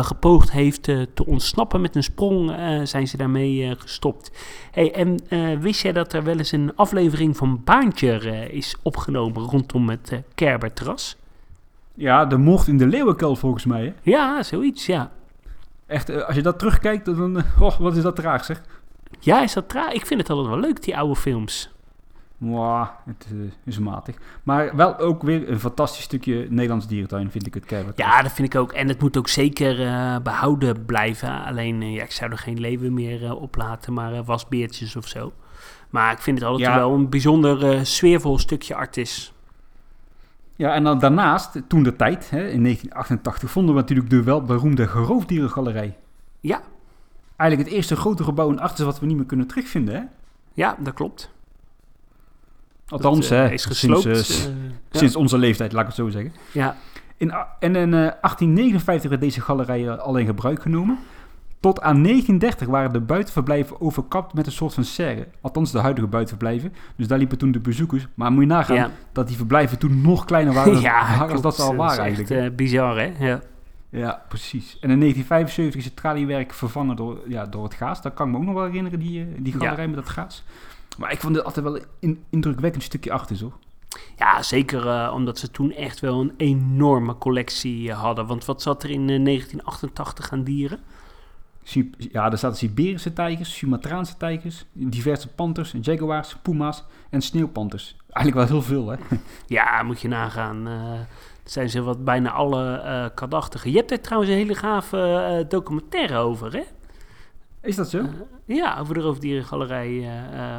[0.00, 2.52] gepoogd heeft te ontsnappen met een sprong,
[2.82, 4.30] zijn ze daarmee gestopt.
[4.70, 5.20] Hey, en
[5.60, 10.18] wist jij dat er wel eens een aflevering van Baantje is opgenomen rondom het eh
[10.34, 11.16] Kerberterras?
[11.94, 13.84] Ja, de moord in de leeuwenkuil volgens mij.
[13.84, 13.92] Hè?
[14.02, 15.10] Ja, zoiets, ja.
[15.86, 17.36] Echt, als je dat terugkijkt, dan...
[17.60, 18.62] oh, wat is dat traag zeg.
[19.20, 19.92] Ja, is dat traag?
[19.92, 21.70] Ik vind het altijd wel leuk, die oude films.
[22.38, 24.16] Mwah, het eh, is matig.
[24.42, 27.98] Maar wel ook weer een fantastisch stukje Nederlands dierentuin, vind ik het Kerbert.
[27.98, 28.72] Ja, dat vind ik ook.
[28.72, 31.44] En het moet ook zeker eh, behouden blijven.
[31.44, 35.06] Alleen, eh, ja, ik zou er geen leeuwen meer eh, oplaten, maar eh, wasbeertjes of
[35.06, 35.32] zo.
[35.90, 36.76] Maar ik vind het altijd Ja.
[36.76, 39.32] wel een bijzonder sfeervol stukje artis.
[40.56, 44.42] Ja, en dan daarnaast, toen de tijd, hè, in 1988, vonden we natuurlijk de wel
[44.42, 45.96] beroemde geroofdierengalerij.
[46.40, 46.60] Ja,
[47.38, 50.02] Eigenlijk het eerste grote gebouw in Artis wat we niet meer kunnen terugvinden, hè?
[50.54, 51.30] ja, dat klopt.
[52.88, 54.04] Althans, dat, eh, hè, is sinds, gesloopt.
[54.06, 54.54] eh, eh,
[54.90, 54.98] ja.
[54.98, 56.32] sinds onze leeftijd, laat ik het zo zeggen.
[56.52, 56.76] ja,
[57.16, 60.98] In, en in eh, 1859 werd deze galerij al in gebruik genomen.
[61.60, 65.26] Tot aan 1930 waren de buitenverblijven overkapt met een soort van serre.
[65.40, 66.72] Althans, de huidige buitenverblijven.
[66.96, 68.06] Dus daar liepen toen de bezoekers.
[68.14, 68.90] Maar moet je nagaan ja.
[69.12, 71.98] dat die verblijven toen nog kleiner waren ja, dan als dat ze al waren is
[71.98, 72.30] eigenlijk.
[72.30, 73.12] Echt, bizar, hè?
[73.26, 73.40] Ja.
[73.90, 74.78] Ja, precies.
[74.80, 78.02] En in 1975 is het traliewerk vervangen door, ja, door het gaas.
[78.02, 79.58] Dat kan ik me ook nog wel herinneren, die, eh, die Ja.
[79.58, 80.42] galerij met dat gaas.
[80.98, 83.52] Maar ik vond het altijd wel een in- indrukwekkend stukje achter, zo.
[84.16, 88.26] Ja, zeker eh, omdat ze toen echt wel een enorme collectie eh, hadden.
[88.26, 90.78] Want wat zat er in eh, 1988 aan dieren?
[91.98, 97.96] Ja, daar zaten Siberische tijgers, Sumatraanse tijgers, diverse panters, jaguars, puma's en sneeuwpanters.
[98.10, 98.96] Eigenlijk wel heel veel, hè?
[99.46, 100.68] Ja, moet je nagaan.
[101.50, 103.70] Zijn ze wat bijna alle eh kadachtigen.
[103.70, 106.62] Je hebt er trouwens een hele gave eh, documentaire over, hè?
[107.62, 107.98] Is dat zo?
[107.98, 108.06] Eh,
[108.44, 110.10] ja, over de roofdierengalerij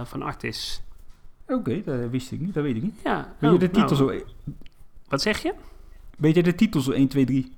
[0.04, 0.82] van Artis.
[1.48, 3.00] Oké, dat wist ik niet, dat weet ik niet.
[3.04, 3.36] Ja.
[3.40, 4.26] Weet oh, je de titel nou, zo?
[5.08, 5.54] Wat zeg je?
[6.18, 7.52] Weet je de titel zo 1, 2, 3?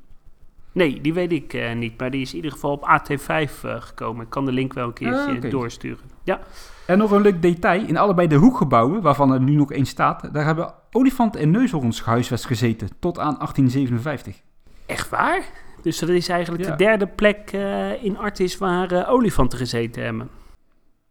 [0.72, 2.00] Nee, die weet ik niet.
[2.00, 4.24] Maar die is in ieder geval op AT5 eh, gekomen.
[4.24, 6.11] Ik kan de link wel een keertje Ah, doorsturen.
[6.24, 6.40] Ja.
[6.88, 7.86] En nog een leuk detail.
[7.88, 12.00] In allebei de hoekgebouwen, waarvan er nu nog één staat, daar hebben olifanten en neushoorns
[12.00, 12.90] gehuisvest gezeten.
[13.00, 14.42] Tot aan 1857.
[14.86, 15.44] Echt waar?
[15.82, 16.70] Dus dat is eigenlijk Ja.
[16.72, 20.30] de derde plek eh, in Artis waar eh, olifanten gezeten hebben.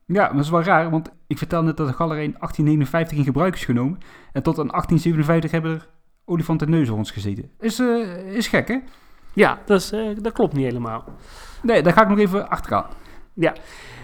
[0.06, 3.18] Ja, maar dat is wel raar, want ik vertelde net dat de galerij in 1859
[3.18, 3.98] in gebruik is genomen.
[4.32, 5.88] En tot aan 1857 hebben er
[6.24, 7.50] olifanten en neushoorns gezeten.
[7.60, 8.78] Is, eh, is gek, hè?
[9.32, 9.92] Ja, dat, is,
[10.22, 11.04] dat klopt niet helemaal.
[11.62, 12.86] Nee, daar ga ik nog even achteraan.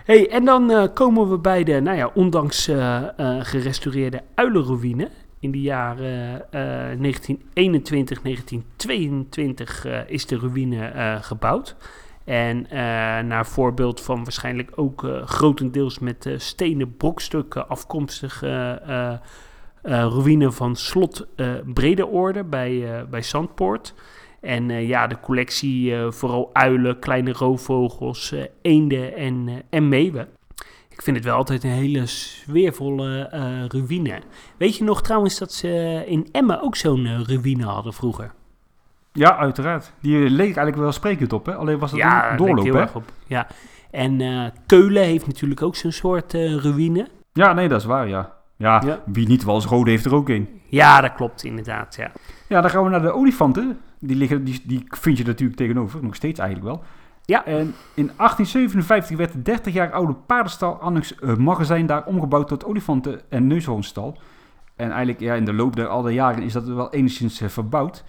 [0.07, 5.09] Hey, en dan eh, komen we bij de, nou ja, ondanks eh, eh, gerestaureerde uilenruïne.
[5.41, 6.61] In de jaren eh
[7.01, 11.77] 1921, 1922 eh, is de ruïne gebouwd.
[12.25, 12.67] En
[13.27, 18.81] naar voorbeeld van waarschijnlijk ook grotendeels met stenen brokstukken afkomstige
[19.83, 21.27] ruïne van slot
[21.75, 23.95] Bredeorde bij, bij Zandpoort.
[24.41, 30.29] En eh, ja, de collectie, eh, vooral uilen, kleine roofvogels, eh, eenden en, en meeuwen.
[30.89, 33.29] Ik vind het wel altijd een hele sfeervolle
[33.69, 34.21] ruïne.
[34.57, 38.33] Weet je nog trouwens dat ze in Emmen ook zo'n ruïne hadden vroeger?
[39.13, 39.93] Ja, uiteraard.
[40.01, 41.55] Die leek eigenlijk wel sprekend op, hè?
[41.55, 42.81] Alleen was het ja, een doorloop, heel hè?
[42.81, 43.13] erg op.
[43.27, 43.47] Ja.
[43.91, 44.21] En
[44.67, 47.09] Keulen heeft natuurlijk ook zo'n soort ruïne.
[47.33, 48.33] Ja, nee, dat is waar, ja.
[48.57, 49.03] Ja, Ja.
[49.07, 50.61] wie niet Wals Rode heeft er ook een.
[50.69, 52.11] Ja, dat klopt inderdaad, ja.
[52.49, 53.81] Ja, dan gaan we naar de olifanten.
[54.07, 56.85] Die, liggen, die, die vind je natuurlijk tegenover, nog steeds eigenlijk wel.
[57.25, 57.45] Ja.
[57.45, 62.65] En in 1857 werd de 30 jaar oude paardenstal annex eh, magazijn daar omgebouwd tot
[62.65, 64.19] olifanten- en neushoornstal.
[64.77, 67.49] En eigenlijk ja, in de loop der al die jaren is dat wel enigszins eh,
[67.49, 68.05] verbouwd.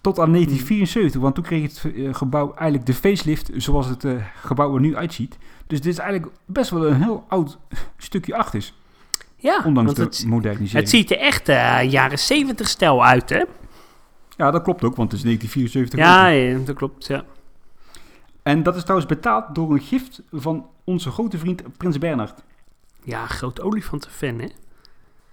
[0.00, 4.06] Tot aan 1974, want toen kreeg het eh, gebouw eigenlijk de facelift zoals het
[4.42, 5.38] gebouw er nu uitziet.
[5.66, 7.58] Dus dit is eigenlijk best wel een heel oud
[7.96, 8.74] stukje achters,
[9.36, 10.80] Ja, ondanks want de het, modernisering.
[10.80, 11.46] het ziet er echt
[11.90, 13.42] jaren 70 stijl uit, hè?
[14.36, 15.98] Ja, dat klopt ook, want het is 1974.
[15.98, 17.24] Ja, ja, dat klopt, ja.
[18.42, 22.42] En dat is trouwens betaald door een gift van onze grote vriend Prins Bernhard.
[23.04, 24.48] Ja, groot olifantenfan, hè?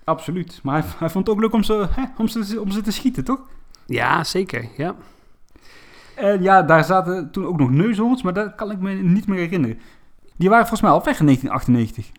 [0.03, 0.59] Absoluut.
[0.63, 2.91] Maar hij, hij vond het ook leuk om ze, hè, om, ze, om ze te
[2.91, 3.39] schieten, toch?
[3.85, 4.95] Ja, zeker, ja.
[6.15, 9.39] En ja, daar zaten toen ook nog neushoorns, maar dat kan ik me niet meer
[9.39, 9.79] herinneren.
[10.35, 12.18] Die waren volgens mij al weg in 1998.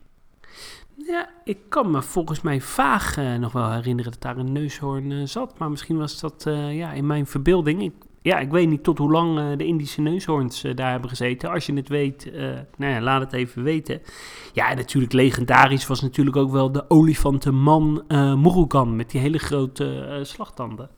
[1.10, 5.12] Ja, ik kan me volgens mij vaag eh, nog wel herinneren dat daar een neushoorn
[5.12, 5.58] eh, zat.
[5.58, 7.82] Maar misschien was dat eh, ja, in mijn verbeelding.
[7.82, 7.92] Ik,
[8.22, 11.50] ja, ik weet niet tot hoe lang de Indische neushoorns daar hebben gezeten.
[11.50, 12.30] Als je het weet,
[12.76, 14.00] nou ja, laat het even weten.
[14.52, 19.38] Ja, en natuurlijk legendarisch was natuurlijk ook wel de olifantenman eh Murugan met die hele
[19.38, 20.90] grote slagtanden.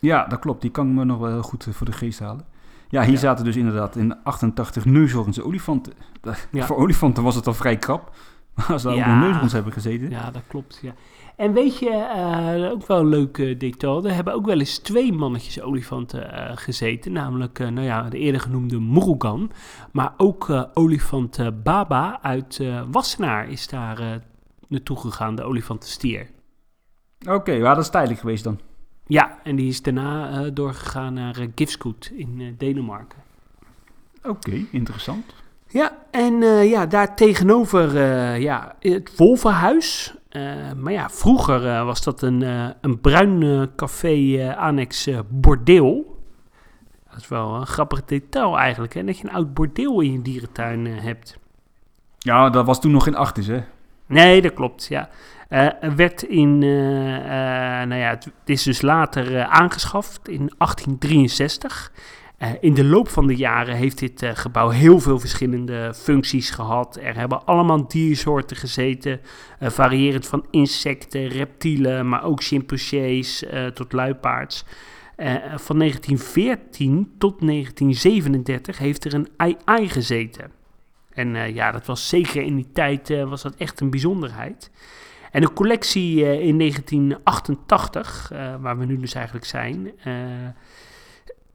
[0.00, 0.60] Ja, dat klopt.
[0.60, 2.44] Die kan ik me nog wel heel goed voor de geest halen.
[2.88, 3.18] Ja, hier Ja.
[3.18, 5.92] zaten dus inderdaad in 88 neushoorns olifanten.
[6.52, 6.66] Ja.
[6.66, 8.12] Voor olifanten was het al vrij krap.
[8.68, 9.20] Als daar ook Ja.
[9.20, 10.10] neushoorns hebben gezeten.
[10.10, 10.78] Ja, dat klopt.
[10.82, 10.94] Ja.
[11.36, 14.04] En weet je, eh, ook wel een leuk eh, detail.
[14.04, 17.12] Er hebben ook wel eens twee mannetjes olifanten eh, gezeten.
[17.12, 19.50] Namelijk, nou ja, de eerder genoemde Murugan.
[19.92, 24.20] Maar ook olifant Baba uit Wassenaar is daar
[24.68, 26.30] naartoe gegaan, de olifantenstier.
[27.28, 28.60] Oké, ja, dat is tijdelijk geweest dan.
[29.06, 33.18] Ja, en die is daarna doorgegaan naar Gifsgoed in Denemarken.
[34.24, 35.34] Oké, interessant.
[35.68, 40.14] Ja, en eh, ja, daar tegenover eh, ja, het Wolvenhuis.
[40.28, 40.42] Eh,
[40.76, 42.40] maar ja, vroeger was dat een,
[42.80, 46.20] een bruin café annex bordeel.
[47.10, 49.04] Dat is wel een grappig detail eigenlijk, hè?
[49.04, 51.38] dat je een oud bordeel in je dierentuin hebt.
[52.18, 53.60] Ja, dat was toen nog geen acht is, hè?
[54.06, 55.08] Nee, dat klopt, ja.
[55.96, 61.92] Werd in, nou ja, het, is dus later aangeschaft in 1863.
[62.36, 66.50] Eh, in de loop van de jaren heeft dit eh, gebouw heel veel verschillende functies
[66.50, 66.96] gehad.
[67.02, 69.20] Er hebben allemaal diersoorten gezeten,
[69.58, 73.44] eh, variërend van insecten, reptielen, maar ook chimpansees
[73.74, 74.64] tot luipaards.
[75.56, 80.50] Van 1914 tot 1937 heeft er een AI gezeten.
[81.12, 84.70] En ja, dat was zeker in die tijd was dat echt een bijzonderheid.
[85.36, 89.90] En de collectie in 1988, eh, waar we nu dus eigenlijk zijn,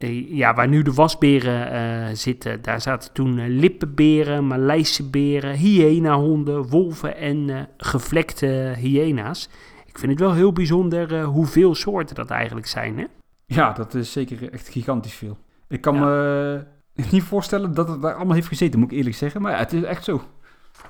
[0.08, 6.68] ja, waar nu de wasberen eh, zitten, daar zaten toen eh, lippenberen, Maleise beren, hyena-honden,
[6.70, 9.50] wolven en eh, gevlekte hyena's.
[9.86, 13.06] Ik vind het wel heel bijzonder eh, hoeveel soorten dat eigenlijk zijn, hè?
[13.46, 15.38] Ja, dat is zeker echt gigantisch veel.
[15.68, 16.02] Ik kan Ja.
[16.06, 19.42] me eh, niet voorstellen dat het daar allemaal heeft gezeten, moet ik eerlijk zeggen.
[19.42, 20.22] Maar ja, het is echt zo.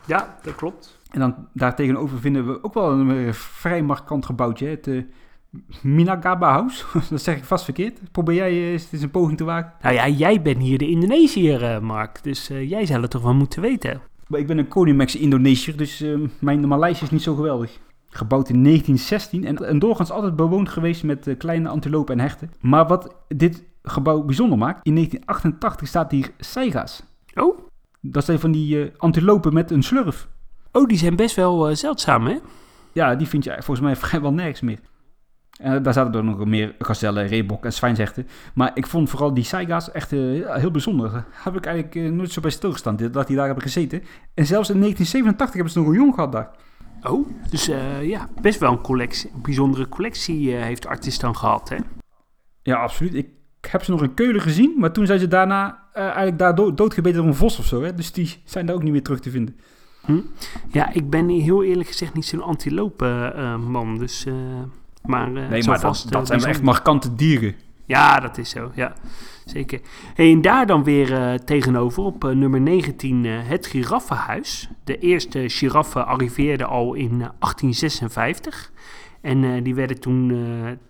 [0.06, 1.00] Ja, dat klopt.
[1.12, 4.66] En dan daartegenover vinden we ook wel een eh, vrij markant gebouwtje.
[4.66, 5.02] hè, Het eh,
[5.82, 6.86] Minagaba House.
[7.10, 8.12] dat zeg ik vast verkeerd.
[8.12, 9.74] Probeer jij eens eens een poging te wagen.
[9.82, 13.22] Nou ja, jij bent hier de Indonesiër, eh, Mark, dus eh, jij zou het toch
[13.22, 14.02] wel moeten weten.
[14.28, 17.80] Maar ik ben een Koninklijkse Indonesiër, dus eh, mijn Maleis is niet zo geweldig.
[18.10, 22.52] Gebouwd in 1916 en, en doorgaans altijd bewoond geweest met kleine antilopen en herten.
[22.60, 27.04] Maar wat dit gebouw bijzonder maakt, in 1988 staat hier Saiga's.
[27.34, 27.60] Oh?
[28.02, 30.28] Dat zijn van die antilopen met een slurf.
[30.72, 32.38] Oh, die zijn best wel zeldzaam, hè?
[32.94, 34.80] Ja, die vind je volgens mij vrijwel nergens meer.
[35.62, 38.28] En daar zaten er nog meer gazellen, reebok en zwijnzechten.
[38.54, 40.20] Maar ik vond vooral die Saiga's echt eh,
[40.56, 41.12] heel bijzonder.
[41.12, 44.04] Daar heb ik eigenlijk eh, nooit zo bij stilgestaan, dat die daar hebben gezeten.
[44.34, 46.50] En zelfs in 1987 hebben ze nog een jong gehad daar.
[47.02, 51.70] Oh, dus eh, ja, best wel een collectie, bijzondere collectie eh, heeft Artis dan gehad,
[51.70, 51.78] hè?
[52.62, 53.14] Ja, absoluut.
[53.14, 53.28] Ik
[53.72, 56.78] heb ze nog in Keulen gezien, maar toen zijn ze daarna eh, eigenlijk daar dood,
[56.78, 57.82] doodgebeten door een vos of zo.
[57.82, 57.94] Hè?
[57.94, 59.60] Dus die zijn daar ook niet meer terug te vinden.
[60.72, 64.26] Ja, ik ben heel eerlijk gezegd niet zo'n antilope eh, man, dus...
[65.04, 67.56] eh, maar, eh, Nee, maar dat, vast, eh, dat zijn wel echt markante dieren.
[67.86, 68.94] Ja, dat is zo, ja.
[69.46, 69.80] Zeker.
[70.14, 74.70] Hey, en daar dan weer eh, tegenover op eh, nummer 19 eh, het giraffenhuis.
[74.84, 78.72] De eerste giraffen arriveerden al in eh, 1856.
[79.22, 80.38] En eh, die werden toen eh,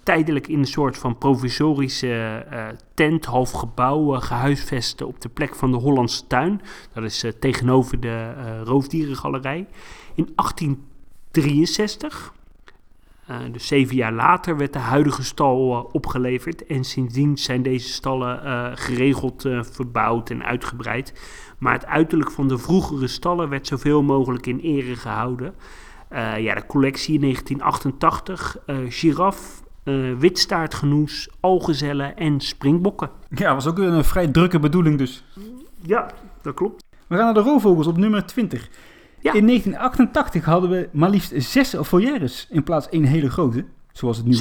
[0.03, 5.55] tijdelijk in een soort van provisorische eh, tent, half gebouw, eh, gehuisvest op de plek
[5.55, 6.61] van de Hollandse tuin.
[6.93, 9.67] Dat is eh, tegenover de eh, roofdierengalerij.
[10.15, 12.40] In 1863, eh,
[13.51, 16.65] dus zeven jaar later, werd de huidige stal eh, opgeleverd.
[16.65, 21.13] En sindsdien zijn deze stallen eh, geregeld eh, verbouwd en uitgebreid.
[21.57, 25.53] Maar het uiterlijk van de vroegere stallen werd zoveel mogelijk in ere gehouden.
[26.11, 33.09] Eh, ja, de collectie in 1988, eh giraf, eh witstaartgenoes, algezellen en springbokken.
[33.29, 35.23] Ja, was ook een vrij drukke bedoeling dus.
[35.81, 36.83] Ja, dat klopt.
[37.07, 38.69] We gaan naar de roofvogels op nummer 20.
[39.21, 39.33] Ja.
[39.33, 44.25] In 1988 hadden we maar liefst zes foyeres in plaats één hele grote, zoals het
[44.25, 44.39] nu is.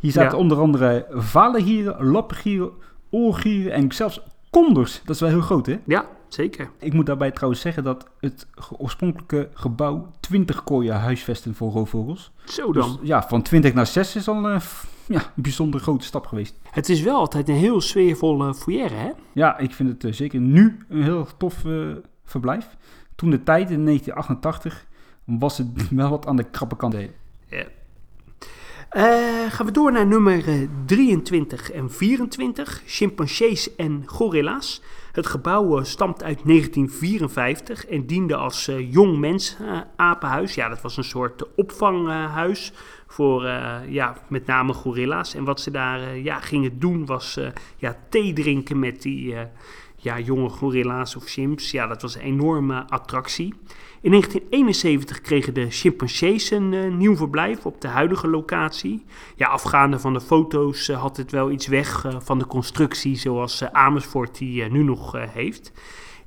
[0.00, 0.42] Hier zaten Ja.
[0.42, 2.70] onder andere valengieren, lappengieren,
[3.10, 5.00] oorgieren en zelfs konders.
[5.04, 5.76] Dat is wel heel groot, hè?
[5.86, 6.70] ja, zeker.
[6.78, 8.46] Ik moet daarbij trouwens zeggen dat het
[8.78, 12.32] oorspronkelijke gebouw 20 kooien huisvesten voor roofvogels.
[12.44, 12.98] Zo Dus dan.
[13.02, 14.60] ja, van 20 naar 6 is al ja,
[15.06, 16.54] een bijzonder grote stap geweest.
[16.70, 19.10] Het is wel altijd een heel sfeervolle foyer, hè?
[19.32, 21.72] Ja, ik vind het eh, zeker nu een heel tof eh,
[22.24, 22.76] verblijf.
[23.18, 24.86] Toen de tijd, in 1988,
[25.24, 26.94] was het wel wat aan de krappe kant.
[27.48, 27.64] Ja.
[28.88, 34.82] Eh, gaan we door naar nummer eh, 23 en 24, chimpansees en gorilla's.
[35.12, 40.54] Het gebouw eh, stamt uit 1954 en diende als eh, jong mens eh, apenhuis.
[40.54, 42.72] Ja, dat was een soort opvanghuis
[43.08, 45.34] voor eh, ja, met name gorilla's.
[45.34, 49.34] En wat ze daar eh, ja, gingen doen was eh, ja, thee drinken met die
[49.34, 49.42] eh,
[50.00, 51.70] ja, jonge gorilla's of chimps.
[51.70, 53.54] Ja, dat was een enorme attractie.
[54.00, 59.04] In 1971 kregen de chimpansees een eh, nieuw verblijf op de huidige locatie.
[59.36, 63.16] Ja, afgaande van de foto's eh, had het wel iets weg eh, van de constructie
[63.16, 65.72] zoals Amersfoort die nu nog heeft.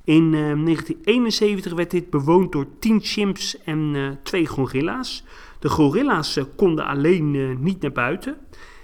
[0.04, 5.24] In eh, 1971 werd dit bewoond door 10 chimps en twee gorilla's.
[5.58, 8.36] De gorilla's konden alleen niet naar buiten.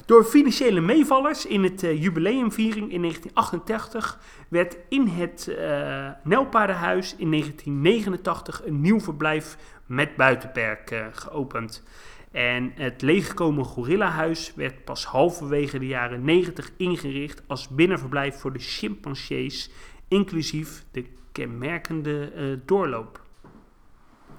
[0.08, 7.30] Door financiële meevallers in het eh, jubileumviering in 1988 werd in het eh Nelpaardenhuis in
[7.30, 11.82] 1989 een nieuw verblijf met buitenperk eh, geopend.
[12.30, 18.58] En het leeggekomen gorillahuis werd pas halverwege de jaren 90 ingericht als binnenverblijf voor de
[18.58, 19.70] chimpansees,
[20.08, 22.30] inclusief de kenmerkende
[22.64, 23.22] doorloop.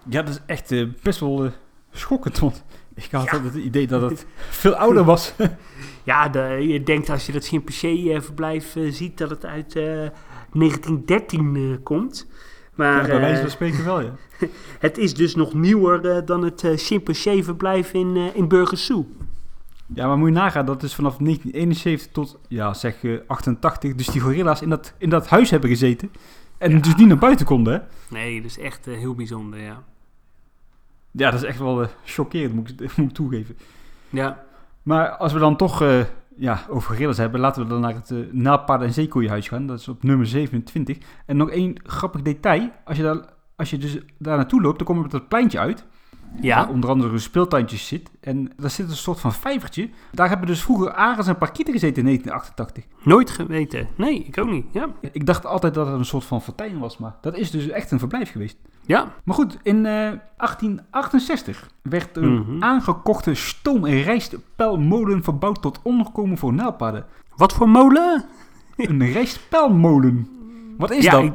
[0.09, 1.51] Ja, dat is echt best wel
[1.91, 2.63] schokkend.
[3.05, 5.33] Ik had altijd het idee dat het veel ouder was.
[6.03, 9.83] Ja, de, je denkt als je dat chimpansee-verblijf eh, ziet dat het uit eh,
[10.53, 12.27] 1913 eh, komt.
[12.75, 14.15] Maar ja, bij wijze eh, van spreken wel, ja.
[14.79, 19.05] het is dus nog nieuwer eh, dan het eh chimpansee-verblijf in, eh in Burgersoe.
[19.93, 23.95] Ja, maar moet je nagaan, dat is vanaf 1971 tot, ja, zeg eh, 88.
[23.95, 26.11] Dus die gorilla's in dat, in dat huis hebben gezeten.
[26.57, 26.77] En Ja.
[26.79, 27.79] dus niet naar buiten konden, hè?
[28.15, 29.83] Nee, dat is echt eh, heel bijzonder, ja.
[31.11, 33.57] Ja, dat is echt wel eh, chockerend, moet ik, moet ik toegeven.
[34.09, 34.43] Ja,
[34.83, 35.99] Maar als we dan toch eh,
[36.35, 39.65] ja, over gorillas hebben, laten we dan naar het uh, naalpaarden- en zeekoeienhuis gaan.
[39.67, 40.97] Dat is op nummer 27.
[41.25, 42.69] En nog één grappig detail.
[42.85, 43.19] Als je, daar,
[43.55, 45.85] als je dus daar naartoe loopt, dan kom je op dat pleintje uit.
[46.41, 46.55] ja.
[46.55, 48.11] Waar onder andere speeltuintjes zit.
[48.21, 49.89] En daar zit een soort van vijvertje.
[50.11, 53.05] Daar hebben dus vroeger arends en parkieten gezeten in 1988.
[53.05, 53.87] nooit geweten.
[53.97, 54.65] Nee, ik ook niet.
[54.71, 57.67] Ja, Ik dacht altijd dat het een soort van fontein was, maar dat is dus
[57.69, 58.57] echt een verblijf geweest.
[58.89, 59.13] Ja.
[59.23, 62.63] Maar goed, in eh, 1868 werd een Mhm.
[62.63, 67.05] aangekochte stoom- en rijstpelmolen verbouwd tot onderkomen voor nijlpaarden.
[67.35, 68.25] Wat voor molen?
[68.77, 70.27] Een rijstpelmolen.
[70.77, 71.23] Wat is ja, dat?
[71.23, 71.33] Ik,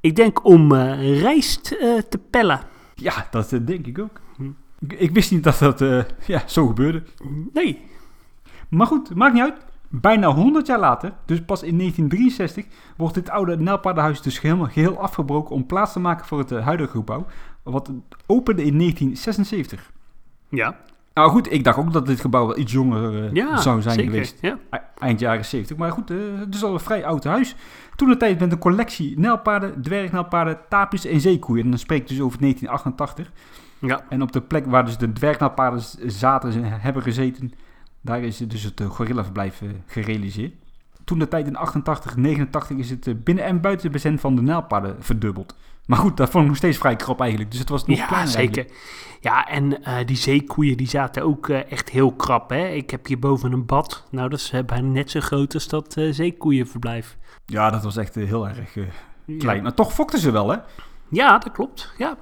[0.00, 2.60] ik denk om eh, rijst eh, te pellen.
[2.94, 4.20] Ja, dat eh, denk ik ook.
[4.36, 4.50] Hm.
[4.78, 7.02] Ik, ik wist niet dat dat eh, ja, zo gebeurde.
[7.52, 7.80] Nee.
[8.68, 9.64] Maar goed, maakt niet uit.
[10.00, 12.64] Bijna 100 jaar later, dus pas in 1963,
[12.96, 16.64] wordt dit oude nijlpaardenhuis dus helemaal geheel afgebroken om plaats te maken voor het eh,
[16.64, 17.26] huidige gebouw.
[17.62, 17.90] Wat
[18.26, 19.92] opende in 1976.
[20.48, 20.76] Ja,
[21.14, 23.94] Nou goed, ik dacht ook dat dit gebouw wel iets jonger eh, ja zou zijn
[23.94, 24.10] zeker.
[24.10, 24.38] geweest.
[24.40, 24.58] Ja.
[24.70, 25.76] E- Eind jaren 70.
[25.76, 27.56] Maar goed, eh, het is al een vrij oud huis.
[27.96, 31.64] Toen de tijd met een collectie nijlpaarden, dwergnijlpaarden, tapies en zeekoeien.
[31.64, 33.30] En dan spreek ik dus over 1988.
[33.78, 34.04] Ja.
[34.08, 37.52] En op de plek waar dus de dwergnijlpaarden z- zaten en hebben gezeten,
[38.04, 40.52] daar is dus het uh, gorillaverblijf eh, gerealiseerd.
[41.04, 44.36] Toen de tijd in 88, 89 is het eh, binnen en buiten de bezend van
[44.36, 45.54] de nijlpaarden verdubbeld.
[45.86, 47.50] Maar goed, dat vond ik nog steeds vrij krap eigenlijk.
[47.50, 48.56] Dus het was nog Ja, kleiner zeker.
[48.56, 49.18] eigenlijk.
[49.20, 52.50] Ja, en eh, die zeekoeien die zaten ook eh, echt heel krap.
[52.50, 52.66] Hè?
[52.68, 54.06] Ik heb hier boven een bad.
[54.10, 57.16] Nou, dat is eh, bijna net zo groot als dat eh, zeekoeienverblijf.
[57.46, 58.84] Ja, dat was echt eh, heel erg eh,
[59.24, 59.38] Ja.
[59.38, 59.62] klein.
[59.62, 60.56] Maar toch fokten ze wel, hè?
[61.08, 61.92] Ja, dat klopt.
[61.98, 62.16] Ja,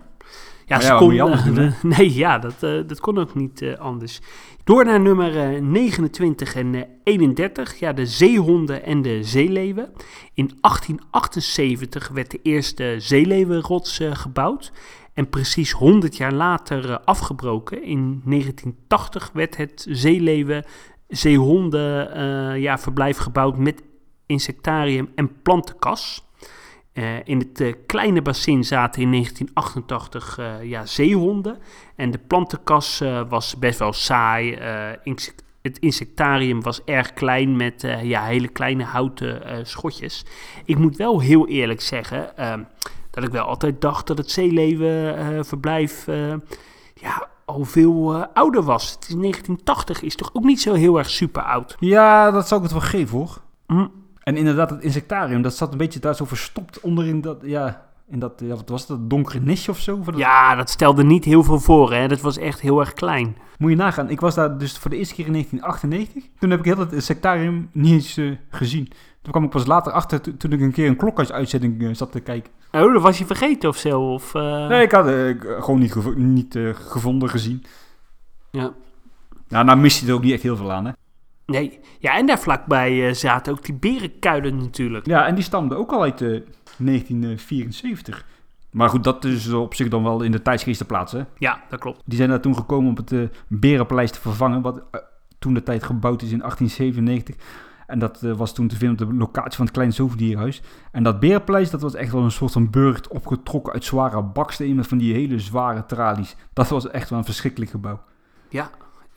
[0.67, 1.69] ja, Maar ze ja, wat kon, moet je anders eh, doen, hè?
[1.71, 4.21] de- Nee, ja, dat, eh, dat kon ook niet eh, anders.
[4.65, 7.79] Door naar nummer eh, 29 en eh, 31.
[7.79, 9.93] Ja, de zeehonden en de zeeleeuwen.
[10.35, 14.73] In 1878 werd de eerste zeeleeuwenrots eh, gebouwd.
[15.15, 17.83] En precies 100 jaar later eh, afgebroken.
[17.83, 20.65] In 1980 werd het zeeleeuwen
[21.09, 23.83] zeehonden eh, ja, verblijf gebouwd met
[24.27, 26.31] insectarium en plantenkas.
[26.93, 31.59] Eh, in het eh, kleine bassin zaten in 1988 eh, ja, zeehonden.
[31.97, 34.59] En de plantenkas was best wel saai.
[35.03, 40.25] Insect- het insectarium was erg klein met ja, hele kleine houten schotjes.
[40.65, 42.55] Ik moet wel heel eerlijk zeggen eh,
[43.11, 46.07] dat ik wel altijd dacht dat het zeelevenverblijf
[46.95, 48.91] ja, al veel ouder was.
[48.91, 51.77] Het is 1980, is toch ook niet zo heel erg super oud.
[51.79, 53.41] Ja, dat zou ik het wel geven, hoor.
[53.67, 53.87] Hm.
[54.25, 58.19] En inderdaad, het insectarium, dat zat een beetje daar zo verstopt onderin dat, ja, in
[58.19, 60.03] dat, ja, wat was het, dat donkere nestje of zo?
[60.17, 61.93] Ja, dat stelde niet heel veel voor.
[61.93, 62.09] Hè.
[62.09, 63.37] Dat was echt heel erg klein.
[63.59, 66.31] Moet je nagaan, ik was daar dus voor de eerste keer in 1998.
[66.39, 68.89] Toen heb ik heel het insectarium niet eens eh, gezien.
[69.23, 72.13] Toen kwam ik pas later achter, to- toen ik een keer een klokhuisuitzending eh, zat
[72.13, 72.53] te kijken.
[72.73, 74.01] Oh, dat was je vergeten of zo?
[74.13, 75.07] Of, eh, Nee, ik had
[75.65, 77.65] gewoon niet, gevo- niet gevonden, gezien.
[78.51, 78.73] Ja.
[79.49, 80.93] Nou, nou mist je er ook niet echt heel veel aan, hè?
[81.47, 81.81] Nee.
[81.99, 85.07] Ja, en daar vlakbij eh, zaten ook die berenkuilen natuurlijk.
[85.07, 86.29] Ja, en die stamde ook al uit eh,
[86.77, 88.25] 1974.
[88.73, 91.29] Maar goed, dat is op zich dan wel in de tijdsgeest te plaatsen.
[91.39, 92.03] Ja, dat klopt.
[92.05, 94.63] Die zijn daar toen gekomen om het eh, Berenpaleis te vervangen.
[94.63, 95.01] Wat eh,
[95.39, 97.37] toen de tijd gebouwd is in 1897.
[97.87, 100.63] En dat eh, was toen te vinden op de locatie van het kleine zoogdierhuis.
[100.93, 104.77] En dat Berenpaleis, dat was echt wel een soort van burcht opgetrokken uit zware bakstenen
[104.77, 106.37] met van die hele zware tralies.
[106.53, 108.01] Dat was echt wel een verschrikkelijk gebouw.
[108.49, 108.71] Ja,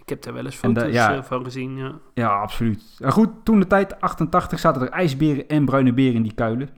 [0.05, 1.15] ik heb daar wel eens de- foto's ja.
[1.15, 1.77] eh, van gezien.
[1.77, 1.91] Ja.
[2.13, 2.83] Ja, absoluut.
[2.99, 6.69] En goed, toen de tijd, 88, zaten er ijsberen en bruine beren in die kuilen.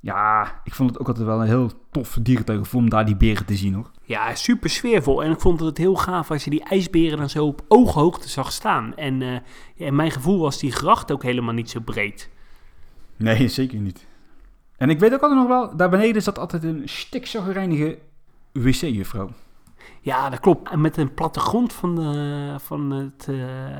[0.00, 3.46] Ja, ik vond het ook altijd wel een heel tof dierentuig om daar die beren
[3.46, 3.90] te zien hoor.
[4.02, 5.22] ja, super sfeervol.
[5.22, 8.52] En ik vond het heel gaaf als je die ijsberen dan zo op ooghoogte zag
[8.52, 8.94] staan.
[8.96, 9.42] En ja,
[9.74, 12.30] in mijn gevoel was die gracht ook helemaal niet zo breed.
[13.16, 14.06] Nee, zeker niet.
[14.76, 17.98] En ik weet ook altijd nog wel, daar beneden zat altijd een stikzaggerijnige
[18.52, 19.30] wc-juffrouw.
[20.00, 20.70] Ja, dat klopt.
[20.70, 23.36] En met een plattegrond van de, van het, eh,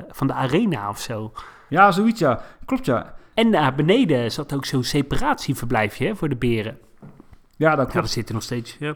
[0.08, 1.32] van de arena of zo.
[1.68, 2.42] Ja, zoiets ja.
[2.64, 3.14] Klopt ja.
[3.34, 6.78] En daar beneden zat ook zo'n separatieverblijfje hè, voor de beren.
[7.56, 8.10] Ja, dat Ja, we klopt.
[8.10, 8.76] zitten nog steeds.
[8.80, 8.94] Ja,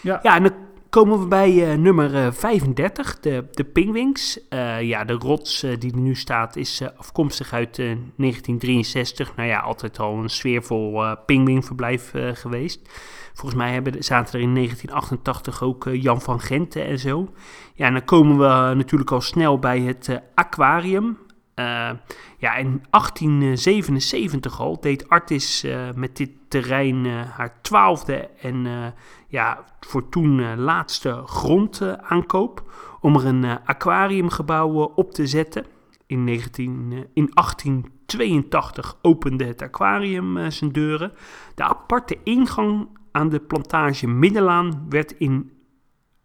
[0.00, 0.18] Ja.
[0.22, 0.52] ja en dan
[0.90, 4.48] komen we bij eh, nummer eh, 35, de, de Pingwings.
[4.48, 7.84] Eh, ja, de rots eh, die er nu staat is eh, afkomstig uit eh,
[8.16, 9.36] 1963.
[9.36, 12.88] Nou ja, altijd al een sfeervol eh pingwingverblijf eh, geweest.
[13.32, 17.28] Volgens mij hebben, zaten er in 1988 ook eh, Jan van Genten en zo.
[17.74, 21.18] Ja, en dan komen we natuurlijk al snel bij het eh, aquarium.
[21.54, 21.90] Eh,
[22.38, 28.86] ja, in 1877 al deed Artis eh, met dit terrein eh, haar twaalfde en eh,
[29.28, 32.62] ja, voor toen eh, laatste grondaankoop
[33.00, 35.66] om er een eh, aquariumgebouw eh, op te zetten.
[36.06, 41.12] In, 19, eh, in 1882 opende het aquarium eh, zijn deuren.
[41.54, 45.50] De aparte ingang aan de plantage Middelaan werd in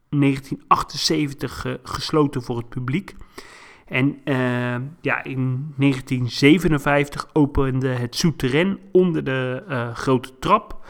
[0.09, 3.15] 1978 eh, gesloten voor het publiek.
[3.87, 4.35] En eh,
[5.01, 10.85] ja, in 1957 opende het souterrain onder de eh, grote trap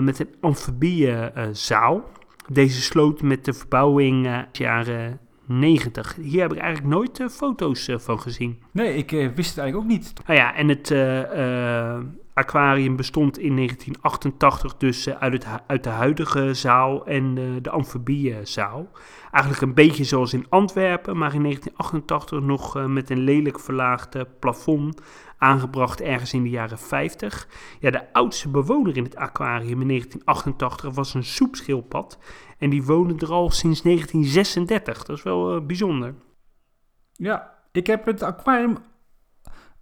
[0.00, 2.04] met een amfibiezaal.
[2.48, 6.16] Deze sloot met de verbouwing eh, jaren 90.
[6.20, 8.58] Hier heb ik eigenlijk nooit foto's van gezien.
[8.72, 10.12] Nee, ik wist het eigenlijk ook niet.
[10.26, 10.90] Nou ja, en het
[12.40, 17.70] aquarium bestond in 1988 dus eh, uit, het, uit de huidige zaal en eh, de
[17.70, 18.90] amfibiezaal.
[19.30, 24.14] Eigenlijk een beetje zoals in Antwerpen, maar in 1988 nog eh, met een lelijk verlaagd
[24.14, 25.00] eh, plafond
[25.38, 27.48] aangebracht ergens in de jaren 50.
[27.80, 32.18] Ja, de oudste bewoner in het aquarium in 1988 was een soepschildpad
[32.58, 35.04] en die woonde er al sinds 1936.
[35.04, 36.14] Dat is wel bijzonder.
[37.12, 38.76] Ja, ik heb het aquarium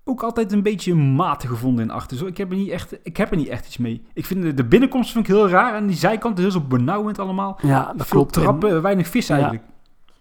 [0.09, 2.17] ook altijd een beetje matig gevonden in achter.
[2.17, 4.03] Zo, ik, heb er niet echt, ik heb er niet echt iets mee.
[4.13, 5.75] Ik vind de, de binnenkomst vind ik heel raar.
[5.75, 7.59] En die zijkant is heel zo benauwend allemaal.
[7.63, 9.63] Ja, Veel trappen, weinig vis eigenlijk.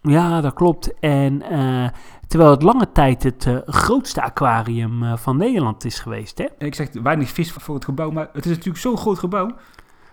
[0.01, 0.99] Ja, dat klopt.
[0.99, 1.87] En eh,
[2.27, 6.45] terwijl het lange tijd het eh, grootste aquarium eh, van Nederland is geweest, hè?
[6.57, 8.11] Ik zeg weinig vis voor het gebouw.
[8.11, 9.47] Maar het is natuurlijk zo'n groot gebouw.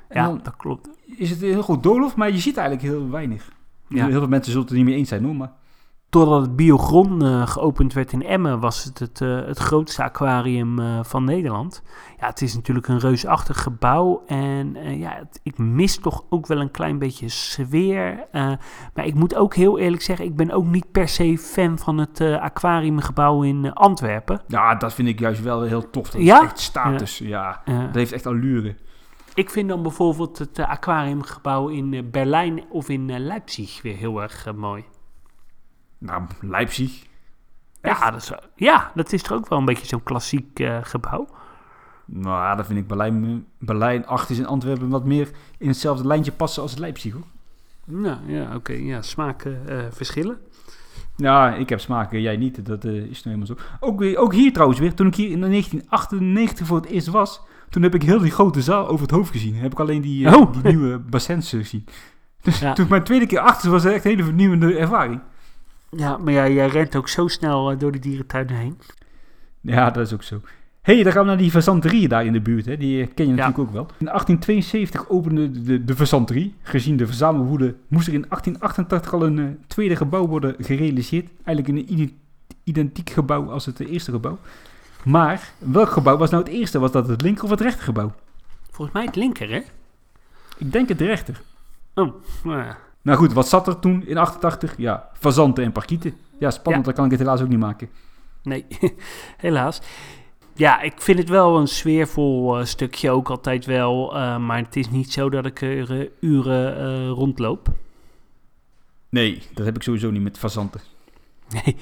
[0.08, 0.88] En Ja, dan dat klopt.
[1.16, 2.16] is het een heel goed doolhof.
[2.16, 3.50] Maar je ziet eigenlijk heel weinig.
[3.88, 4.06] Ja.
[4.06, 5.36] Heel veel mensen zullen het er niet mee eens zijn hoor.
[5.36, 5.52] Maar
[6.14, 10.78] Doordat het Biogron eh, geopend werd in Emmen, was het het, eh, het grootste aquarium
[10.78, 11.82] eh, van Nederland.
[12.20, 14.22] Ja, het is natuurlijk een reusachtig gebouw.
[14.26, 18.26] En ja, het- ik mis toch ook wel een klein beetje sfeer.
[18.94, 21.98] Maar ik moet ook heel eerlijk zeggen, ik ben ook niet per se fan van
[21.98, 24.40] het aquariumgebouw in Antwerpen.
[24.48, 26.10] ja, dat vind ik juist wel heel tof.
[26.10, 26.36] Dat Ja?
[26.38, 27.18] is echt status.
[27.18, 27.62] Ja.
[27.64, 28.76] Dat heeft echt allure.
[29.34, 34.84] Ik vind dan bijvoorbeeld het aquariumgebouw in Berlijn of in Leipzig weer heel erg mooi.
[36.04, 37.02] Nou, Leipzig.
[37.82, 41.26] Ja dat, is, ja, dat is toch ook wel een beetje zo'n klassiek eh, gebouw.
[42.04, 46.06] Nou, ja, dat vind ik Berlijn, Berlijn 8 is in Antwerpen wat meer in hetzelfde
[46.06, 47.26] lijntje passen als Leipzig hoor.
[47.86, 48.72] Nou ja, oké.
[48.72, 50.38] ja, smaken eh, verschillen.
[51.16, 52.66] Ja, ik heb smaken, jij niet.
[52.66, 53.56] Dat eh, is nou helemaal zo.
[53.80, 57.82] Ook, ook hier trouwens weer, toen ik hier in 1998 voor het eerst was, toen
[57.82, 59.54] heb ik heel die grote zaal over het hoofd gezien.
[59.54, 60.52] Heb ik alleen die, eh, Oh.
[60.52, 61.84] die nieuwe bassins gezien.
[62.42, 62.72] Dus Ja.
[62.72, 65.20] toen ik mijn tweede keer achter was, was het echt een hele vernieuwende ervaring.
[65.96, 68.78] Ja, maar ja, jij rent ook zo snel eh, door de dierentuinen heen.
[69.60, 70.40] Ja, dat is ook zo.
[70.82, 72.66] Hé, hey, dan gaan we naar die fazanterie daar in de buurt.
[72.66, 72.76] Hè.
[72.76, 73.36] Die eh, ken je Ja.
[73.36, 73.86] natuurlijk ook wel.
[73.98, 76.54] In 1872 opende de, de, de fazanterie.
[76.62, 81.28] Gezien de verzamelwoede moest er in 1888 al een eh, tweede gebouw worden gerealiseerd.
[81.44, 82.12] Eigenlijk een ide-
[82.64, 84.38] identiek gebouw als het eerste gebouw.
[85.04, 86.78] Maar welk gebouw was nou het eerste?
[86.78, 88.12] Was dat het linker of het rechter gebouw?
[88.70, 89.60] Volgens mij het linker, hè?
[90.58, 91.40] Ik denk het rechter.
[91.94, 92.14] Oh,
[92.44, 92.78] nou ja.
[93.04, 94.74] Nou goed, wat zat er toen in 88?
[94.76, 96.14] Ja, fazanten en parkieten.
[96.38, 96.90] Ja, spannend, Ja.
[96.92, 97.88] dan kan ik het helaas ook niet maken.
[98.42, 98.64] Nee,
[99.36, 99.80] helaas.
[100.54, 104.14] Ja, ik vind het wel een sfeervol eh, stukje ook altijd wel.
[104.16, 107.68] eh, maar het is niet zo dat ik er eh, uren rondloop.
[109.08, 110.80] Nee, dat heb ik sowieso niet met fazanten.
[111.64, 111.76] Nee,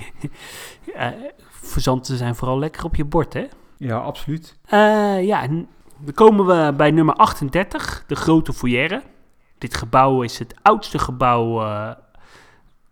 [1.50, 3.46] verzanten zijn vooral lekker op je bord, hè?
[3.76, 4.56] Ja, absoluut.
[5.20, 5.66] Ja, dan
[6.14, 9.02] komen we bij nummer 38, de Grote Foyer.
[9.62, 11.90] Dit gebouw is het oudste gebouw eh,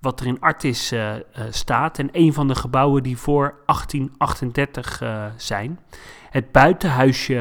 [0.00, 1.14] wat er in Artis eh,
[1.50, 1.98] staat.
[1.98, 5.80] En een van de gebouwen die voor 1838 eh, zijn.
[6.30, 7.34] Het buitenhuisje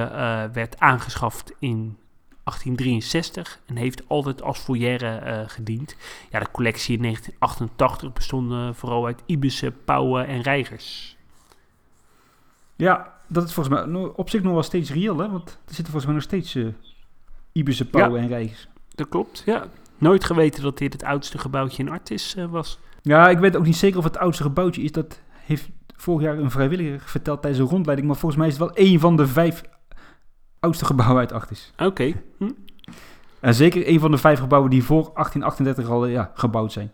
[0.53, 1.97] werd aangeschaft in
[2.43, 5.95] 1863 en heeft altijd als foyer eh, gediend.
[6.29, 11.17] Ja, de collectie in 1988 bestond vooral uit ibissen, pauwen en reigers.
[12.75, 15.29] Ja, dat is volgens mij op zich nog wel steeds reëel, hè?
[15.29, 16.67] Want er zitten volgens mij nog steeds eh
[17.51, 18.67] Ibische pauwen en reigers.
[18.99, 19.65] Dat klopt, ja.
[19.97, 22.79] Nooit geweten dat dit het oudste gebouwtje in Artis eh, was.
[23.01, 24.91] Ja, ik weet ook niet zeker of het oudste gebouwtje is.
[24.91, 28.07] Dat heeft vorig jaar een vrijwilliger verteld tijdens een rondleiding.
[28.07, 29.61] Maar volgens mij is het wel één van de vijf
[30.59, 31.73] oudste gebouwen uit Achtis.
[31.77, 32.49] Oké, hm.
[33.39, 36.91] En zeker één van de vijf gebouwen die voor 1838 al ja, gebouwd zijn.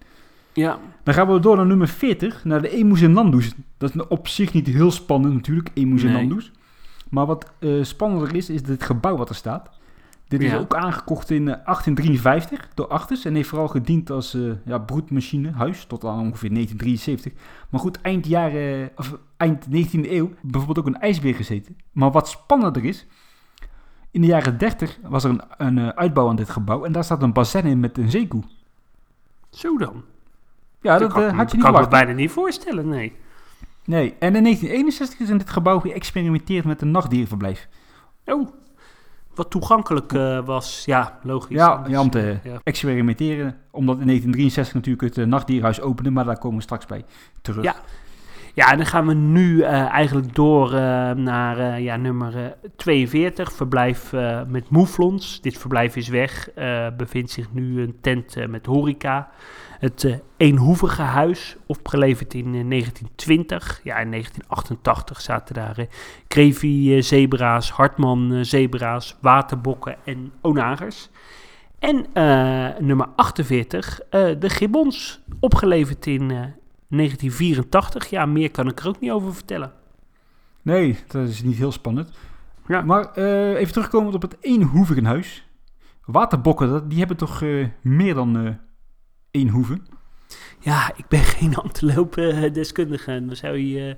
[0.54, 0.80] ja.
[1.04, 3.54] Dan gaan we door naar nummer 40, naar de Emus en Nandoes.
[3.78, 6.18] Dat is op zich niet heel spannend natuurlijk, Emus en Nee.
[6.18, 6.52] Nandoes.
[7.10, 9.70] Maar wat eh, spannender is, is dit gebouw wat er staat.
[10.28, 10.58] Dit is Ja.
[10.58, 15.52] ook aangekocht in eh, 1853 door Achters en heeft vooral gediend als eh, ja, broedmachine,
[15.52, 17.34] huis, tot aan ongeveer 1973.
[17.70, 21.78] Maar goed, eind, jaren, of eind 19e eeuw bijvoorbeeld ook een ijsbeer gezeten.
[21.92, 23.08] Maar wat spannender is,
[24.12, 27.04] in de jaren 30 was er een, een eh, uitbouw aan dit gebouw en daar
[27.04, 28.44] staat een bassin in met een zeekoe.
[29.50, 30.04] Zo dan.
[30.82, 33.16] Ja, dat, eh, ik- had je niet kan ik me bijna niet voorstellen, nee.
[33.86, 37.68] Nee, en in 1961 is in dit gebouw geëxperimenteerd met een nachtdierenverblijf.
[38.26, 38.50] Oh,
[39.36, 40.84] wat toegankelijk eh, was.
[40.86, 41.56] Ja, logisch.
[41.56, 42.60] Ja, Anders, ja, om te ja.
[42.64, 43.56] experimenteren.
[43.72, 47.06] Omdat in 1963 natuurlijk het eh, nachtdierhuis opende, maar daar komen we straks bij
[47.42, 47.64] terug.
[47.64, 47.76] Ja.
[48.56, 52.70] Ja, en dan gaan we nu eh, eigenlijk door eh, naar eh, ja, nummer eh,
[52.76, 54.12] 42, verblijf
[54.48, 55.42] met mouflons.
[55.42, 56.50] Dit verblijf is weg,
[56.98, 59.30] bevindt zich nu een tent met horeca.
[59.80, 63.80] Het eenhoevige huis, opgeleverd in eh, 1920.
[63.84, 65.86] Ja, in 1988 zaten daar
[66.28, 71.10] Krevi zebra's, Hartman zebra's, waterbokken en onagers.
[71.80, 72.06] En
[72.80, 76.42] nummer 48, eh, de gibbons, opgeleverd in eh,
[76.88, 78.10] 1984.
[78.10, 79.74] Ja, meer kan ik er ook niet over vertellen.
[80.62, 82.12] Nee, dat is niet heel spannend.
[82.68, 82.82] Ja.
[82.82, 85.48] Maar eh, even terugkomend op het eenhoevigenhuis.
[86.06, 88.54] Waterbokken, die hebben toch eh, meer dan eh
[89.32, 89.80] één hoeve?
[90.60, 93.12] Ja, ik ben geen antilopen-deskundige.
[93.12, 93.96] En dan zou je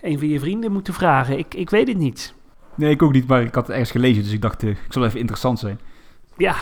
[0.00, 1.38] een van je vrienden moeten vragen.
[1.38, 2.34] Ik, ik weet het niet.
[2.74, 5.04] Nee, ik ook niet, maar ik had het ergens gelezen, dus ik dacht, ik zal
[5.04, 5.80] even interessant zijn.
[6.36, 6.56] Ja,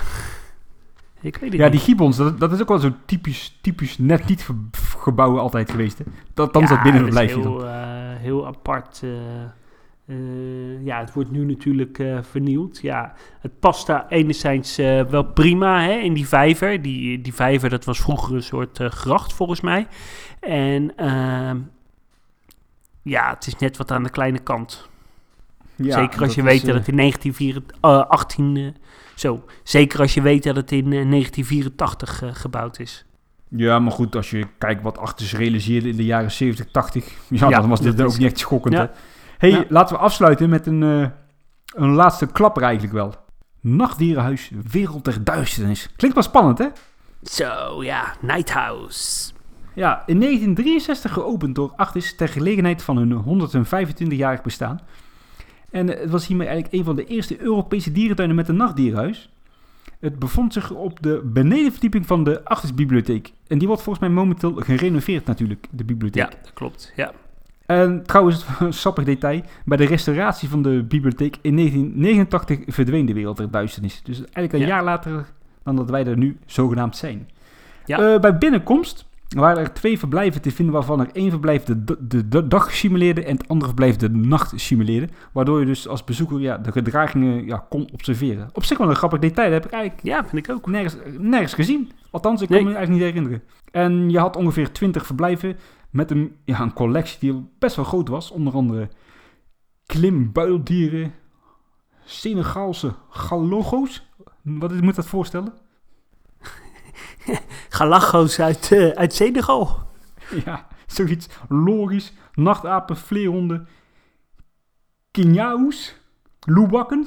[1.25, 1.73] ik weet het Ja, niet.
[1.73, 4.49] die gibbons, dat, dat is ook wel zo typisch, typisch net niet
[4.99, 5.99] gebouwen altijd geweest.
[5.99, 6.05] Hè?
[6.35, 7.53] Dat, dan is dat binnen dat het blijfje dan.
[7.53, 7.75] heel, eh,
[8.19, 9.01] heel apart.
[9.03, 9.11] eh,
[10.07, 12.79] eh, ja, het wordt nu natuurlijk vernieuwd.
[12.83, 16.83] Ja, het past daar enerzijds wel prima hè, in die vijver.
[16.83, 19.87] Die, die vijver, dat was vroeger een soort gracht volgens mij.
[20.41, 21.59] En ehm,
[23.03, 24.89] ja, het is net wat aan de kleine kant.
[25.77, 28.77] Ja, zeker als je weet dat het in 1918...
[29.15, 33.05] eh, zo, zeker als je weet dat het in eh, 1984 eh, gebouwd is.
[33.49, 37.49] Ja, maar goed, als je kijkt wat zich realiseerde in de jaren 70, 80, ja,
[37.49, 38.75] Ja, dan was dit ook is- niet echt schokkend.
[38.75, 38.81] Ja.
[38.81, 38.87] Hè?
[39.39, 39.65] hey, Ja.
[39.69, 41.09] laten we afsluiten met een, eh,
[41.83, 43.15] een laatste klapper eigenlijk wel.
[43.61, 45.91] Nachtdierenhuis, Wereld der Duisternis.
[45.97, 46.67] Klinkt wel spannend, hè?
[47.23, 49.33] Zo, ja, Nighthouse.
[49.75, 54.81] Ja, in 1963 geopend door Actis ter gelegenheid van hun 125-jarig bestaan.
[55.75, 59.29] En het was hiermee eigenlijk een van de eerste Europese dierentuinen met een nachtdierenhuis.
[60.01, 63.33] Het bevond zich op de benedenverdieping van de Actis-bibliotheek.
[63.47, 66.23] En die wordt volgens mij momenteel gerenoveerd natuurlijk, de bibliotheek.
[66.23, 66.93] Ja, dat klopt.
[66.97, 67.13] Ja.
[67.67, 69.41] En trouwens, een sappig detail.
[69.65, 74.01] Bij de restauratie van de bibliotheek in 1989 verdween de wereld der duisternis.
[74.03, 74.67] Dus eigenlijk een Ja.
[74.67, 75.27] jaar later
[75.63, 77.29] dan dat wij er nu zogenaamd zijn.
[77.87, 77.99] Ja.
[78.15, 82.29] Eh, bij binnenkomst waren er twee verblijven te vinden waarvan er één verblijf de, de,
[82.29, 85.09] de dag simuleerde en het andere verblijf de nacht simuleerde.
[85.33, 88.49] Waardoor je dus als bezoeker ja, de gedragingen ja, kon observeren.
[88.53, 90.67] Op zich wel een grappig detail, dat heb ik eigenlijk ja, vind ik ook.
[90.67, 91.91] nergens, nergens gezien.
[92.11, 92.67] Althans, ik kan Nee.
[92.67, 93.49] me eigenlijk niet herinneren.
[93.71, 95.57] En je had ongeveer 20 verblijven
[95.91, 98.31] met een, ja, een collectie die best wel groot was.
[98.31, 98.89] Onder andere
[99.87, 101.13] klimbuildieren,
[102.05, 104.11] Senegaalse galogo's.
[104.43, 105.53] Wat moet dat voorstellen?
[107.75, 109.79] Galachos uit, eh, uit Senegal.
[110.45, 112.13] Ja, zoiets logisch.
[112.35, 113.69] Nachtapen, vleerhonden,
[115.11, 115.97] kinjaoes,
[116.41, 117.07] loebakken,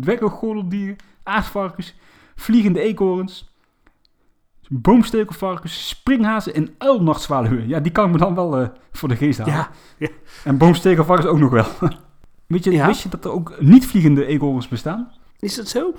[0.00, 1.94] dwerggordeldieren, aasvarkens,
[2.34, 3.54] vliegende eekhoorns,
[4.68, 7.68] boomstekelvarkens, springhazen en uilnachtzwaluwen.
[7.68, 9.54] Ja, die kan ik me dan wel eh, voor de geest halen.
[9.98, 10.08] Ja,
[10.44, 11.66] En boomstekelvarkens ook nog wel.
[12.46, 12.86] Weet je, Ja.
[12.86, 15.12] Wist je dat er ook niet-vliegende eekhoorns bestaan?
[15.38, 15.94] is dat zo?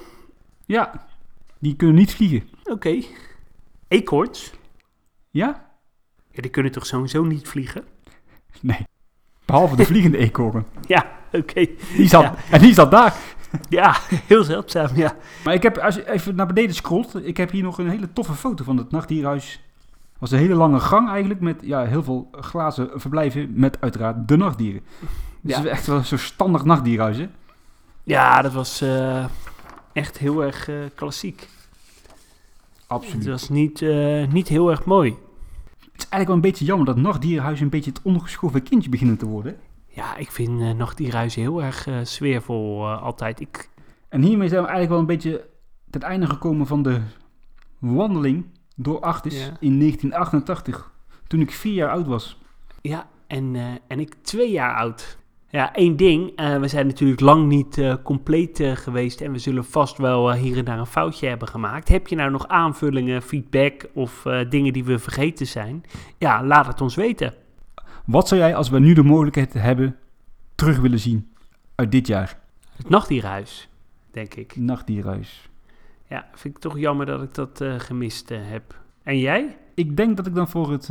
[0.65, 1.05] Ja,
[1.59, 2.49] die kunnen niet vliegen.
[2.63, 3.01] Oké.
[3.88, 4.53] Eekhoorns?
[5.29, 5.65] Ja?
[6.31, 7.83] Ja, die kunnen toch sowieso niet vliegen?
[8.61, 8.85] Nee.
[9.45, 10.65] Behalve de vliegende eekhoorn.
[10.88, 11.67] Ja, oké.
[11.95, 12.35] Die zat, Ja.
[12.51, 13.15] En die zat daar.
[13.69, 15.15] Ja, heel zeldzaam, ja.
[15.43, 18.13] Maar ik heb, als je even naar beneden scrolt, ik heb hier nog een hele
[18.13, 19.61] toffe foto van het nachtdierhuis
[20.19, 24.38] was een hele lange gang eigenlijk met ja, heel veel glazen verblijven met uiteraard de
[24.38, 24.81] nachtdieren.
[25.41, 25.57] Dus Ja.
[25.57, 27.27] het is echt wel zo'n standaard nachtdierhuis, hè?
[28.03, 29.25] Ja, dat was eh,
[29.93, 31.47] echt heel erg eh, klassiek.
[32.88, 33.15] Absoluut.
[33.23, 35.09] Het was niet, eh, niet heel erg mooi.
[35.79, 39.17] Het is eigenlijk wel een beetje jammer dat nachtdierhuizen een beetje het ondergeschoven kindje beginnen
[39.17, 39.57] te worden.
[39.88, 43.39] Ja, ik vind uh, Nachtdierhuizen heel erg eh, sfeervol eh, altijd.
[43.39, 43.69] Ik,
[44.09, 45.47] En hiermee zijn we eigenlijk wel een beetje
[45.89, 47.01] ten einde gekomen van de
[47.79, 49.57] wandeling door Artis Ja.
[49.59, 50.91] in 1988.
[51.27, 52.38] Toen ik vier jaar oud was.
[52.81, 55.17] ja, en, eh, en ik twee jaar oud.
[55.49, 56.31] Ja, één ding.
[56.35, 59.21] eh, we zijn natuurlijk lang niet eh, compleet eh, geweest.
[59.21, 61.87] En we zullen vast wel hier en daar een foutje hebben gemaakt.
[61.87, 65.83] Heb je nou nog aanvullingen, feedback of dingen die we vergeten zijn?
[66.17, 67.33] Ja, laat het ons weten.
[68.05, 69.95] Wat zou jij, als we nu de mogelijkheid hebben,
[70.55, 71.31] terug willen zien
[71.75, 72.39] uit dit jaar?
[72.75, 73.69] Het Nachtdierhuis,
[74.11, 74.55] denk ik.
[74.55, 75.49] Nachtdierhuis.
[76.09, 78.79] Ja, vind ik toch jammer dat ik dat gemist heb.
[79.03, 79.57] En jij?
[79.73, 80.89] Ik denk dat ik dan voor het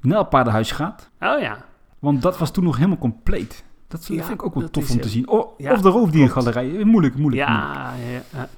[0.00, 0.94] Nijlpaardenhuis ga.
[1.20, 1.64] Oh ja.
[1.98, 3.64] Want dat was toen nog helemaal compleet.
[3.88, 5.28] Dat Ja, vind ik ook wel tof om te zien.
[5.28, 6.64] O- ja, of de roofdiergalerij.
[6.64, 7.16] Moeilijk, moeilijk.
[7.16, 7.48] moeilijk.
[7.48, 7.94] Ja,
[8.32, 8.48] ja,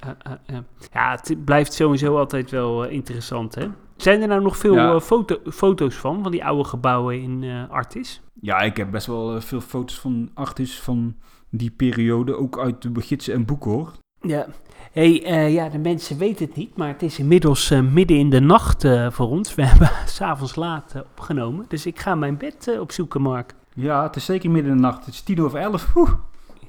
[0.45, 0.57] eh.
[0.93, 3.67] ja, het blijft sowieso altijd wel eh, interessant, hè?
[3.97, 7.69] Zijn er nou nog veel eh, foto foto's van, van die oude gebouwen in eh
[7.69, 8.21] Artis?
[8.41, 11.15] Ja, ik heb best wel veel foto's van Artis van
[11.49, 12.35] die periode.
[12.35, 13.91] Ook uit de gidsen en boeken hoor.
[14.21, 14.47] Ja.
[14.91, 15.11] hey,
[15.51, 19.27] ja, de mensen weten het niet, maar het is inmiddels midden in de nacht voor
[19.27, 19.55] ons.
[19.55, 23.53] We hebben s'avonds laat opgenomen, dus ik ga mijn bed opzoeken, Mark.
[23.73, 25.05] Ja, het is zeker midden in de nacht.
[25.05, 25.95] Het is tien over elf.
[25.95, 26.11] Oeh.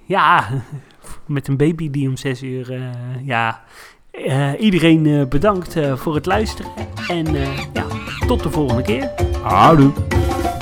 [0.05, 0.48] Ja,
[1.26, 2.80] met een baby die om zes uur, eh,
[3.26, 3.62] ja...
[4.11, 6.70] Eh, iedereen eh, bedankt voor het luisteren
[7.09, 7.34] en
[7.72, 7.86] ja,
[8.26, 9.11] tot de volgende keer.
[9.42, 9.92] Houdoe.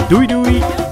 [0.09, 0.88] Doei doei!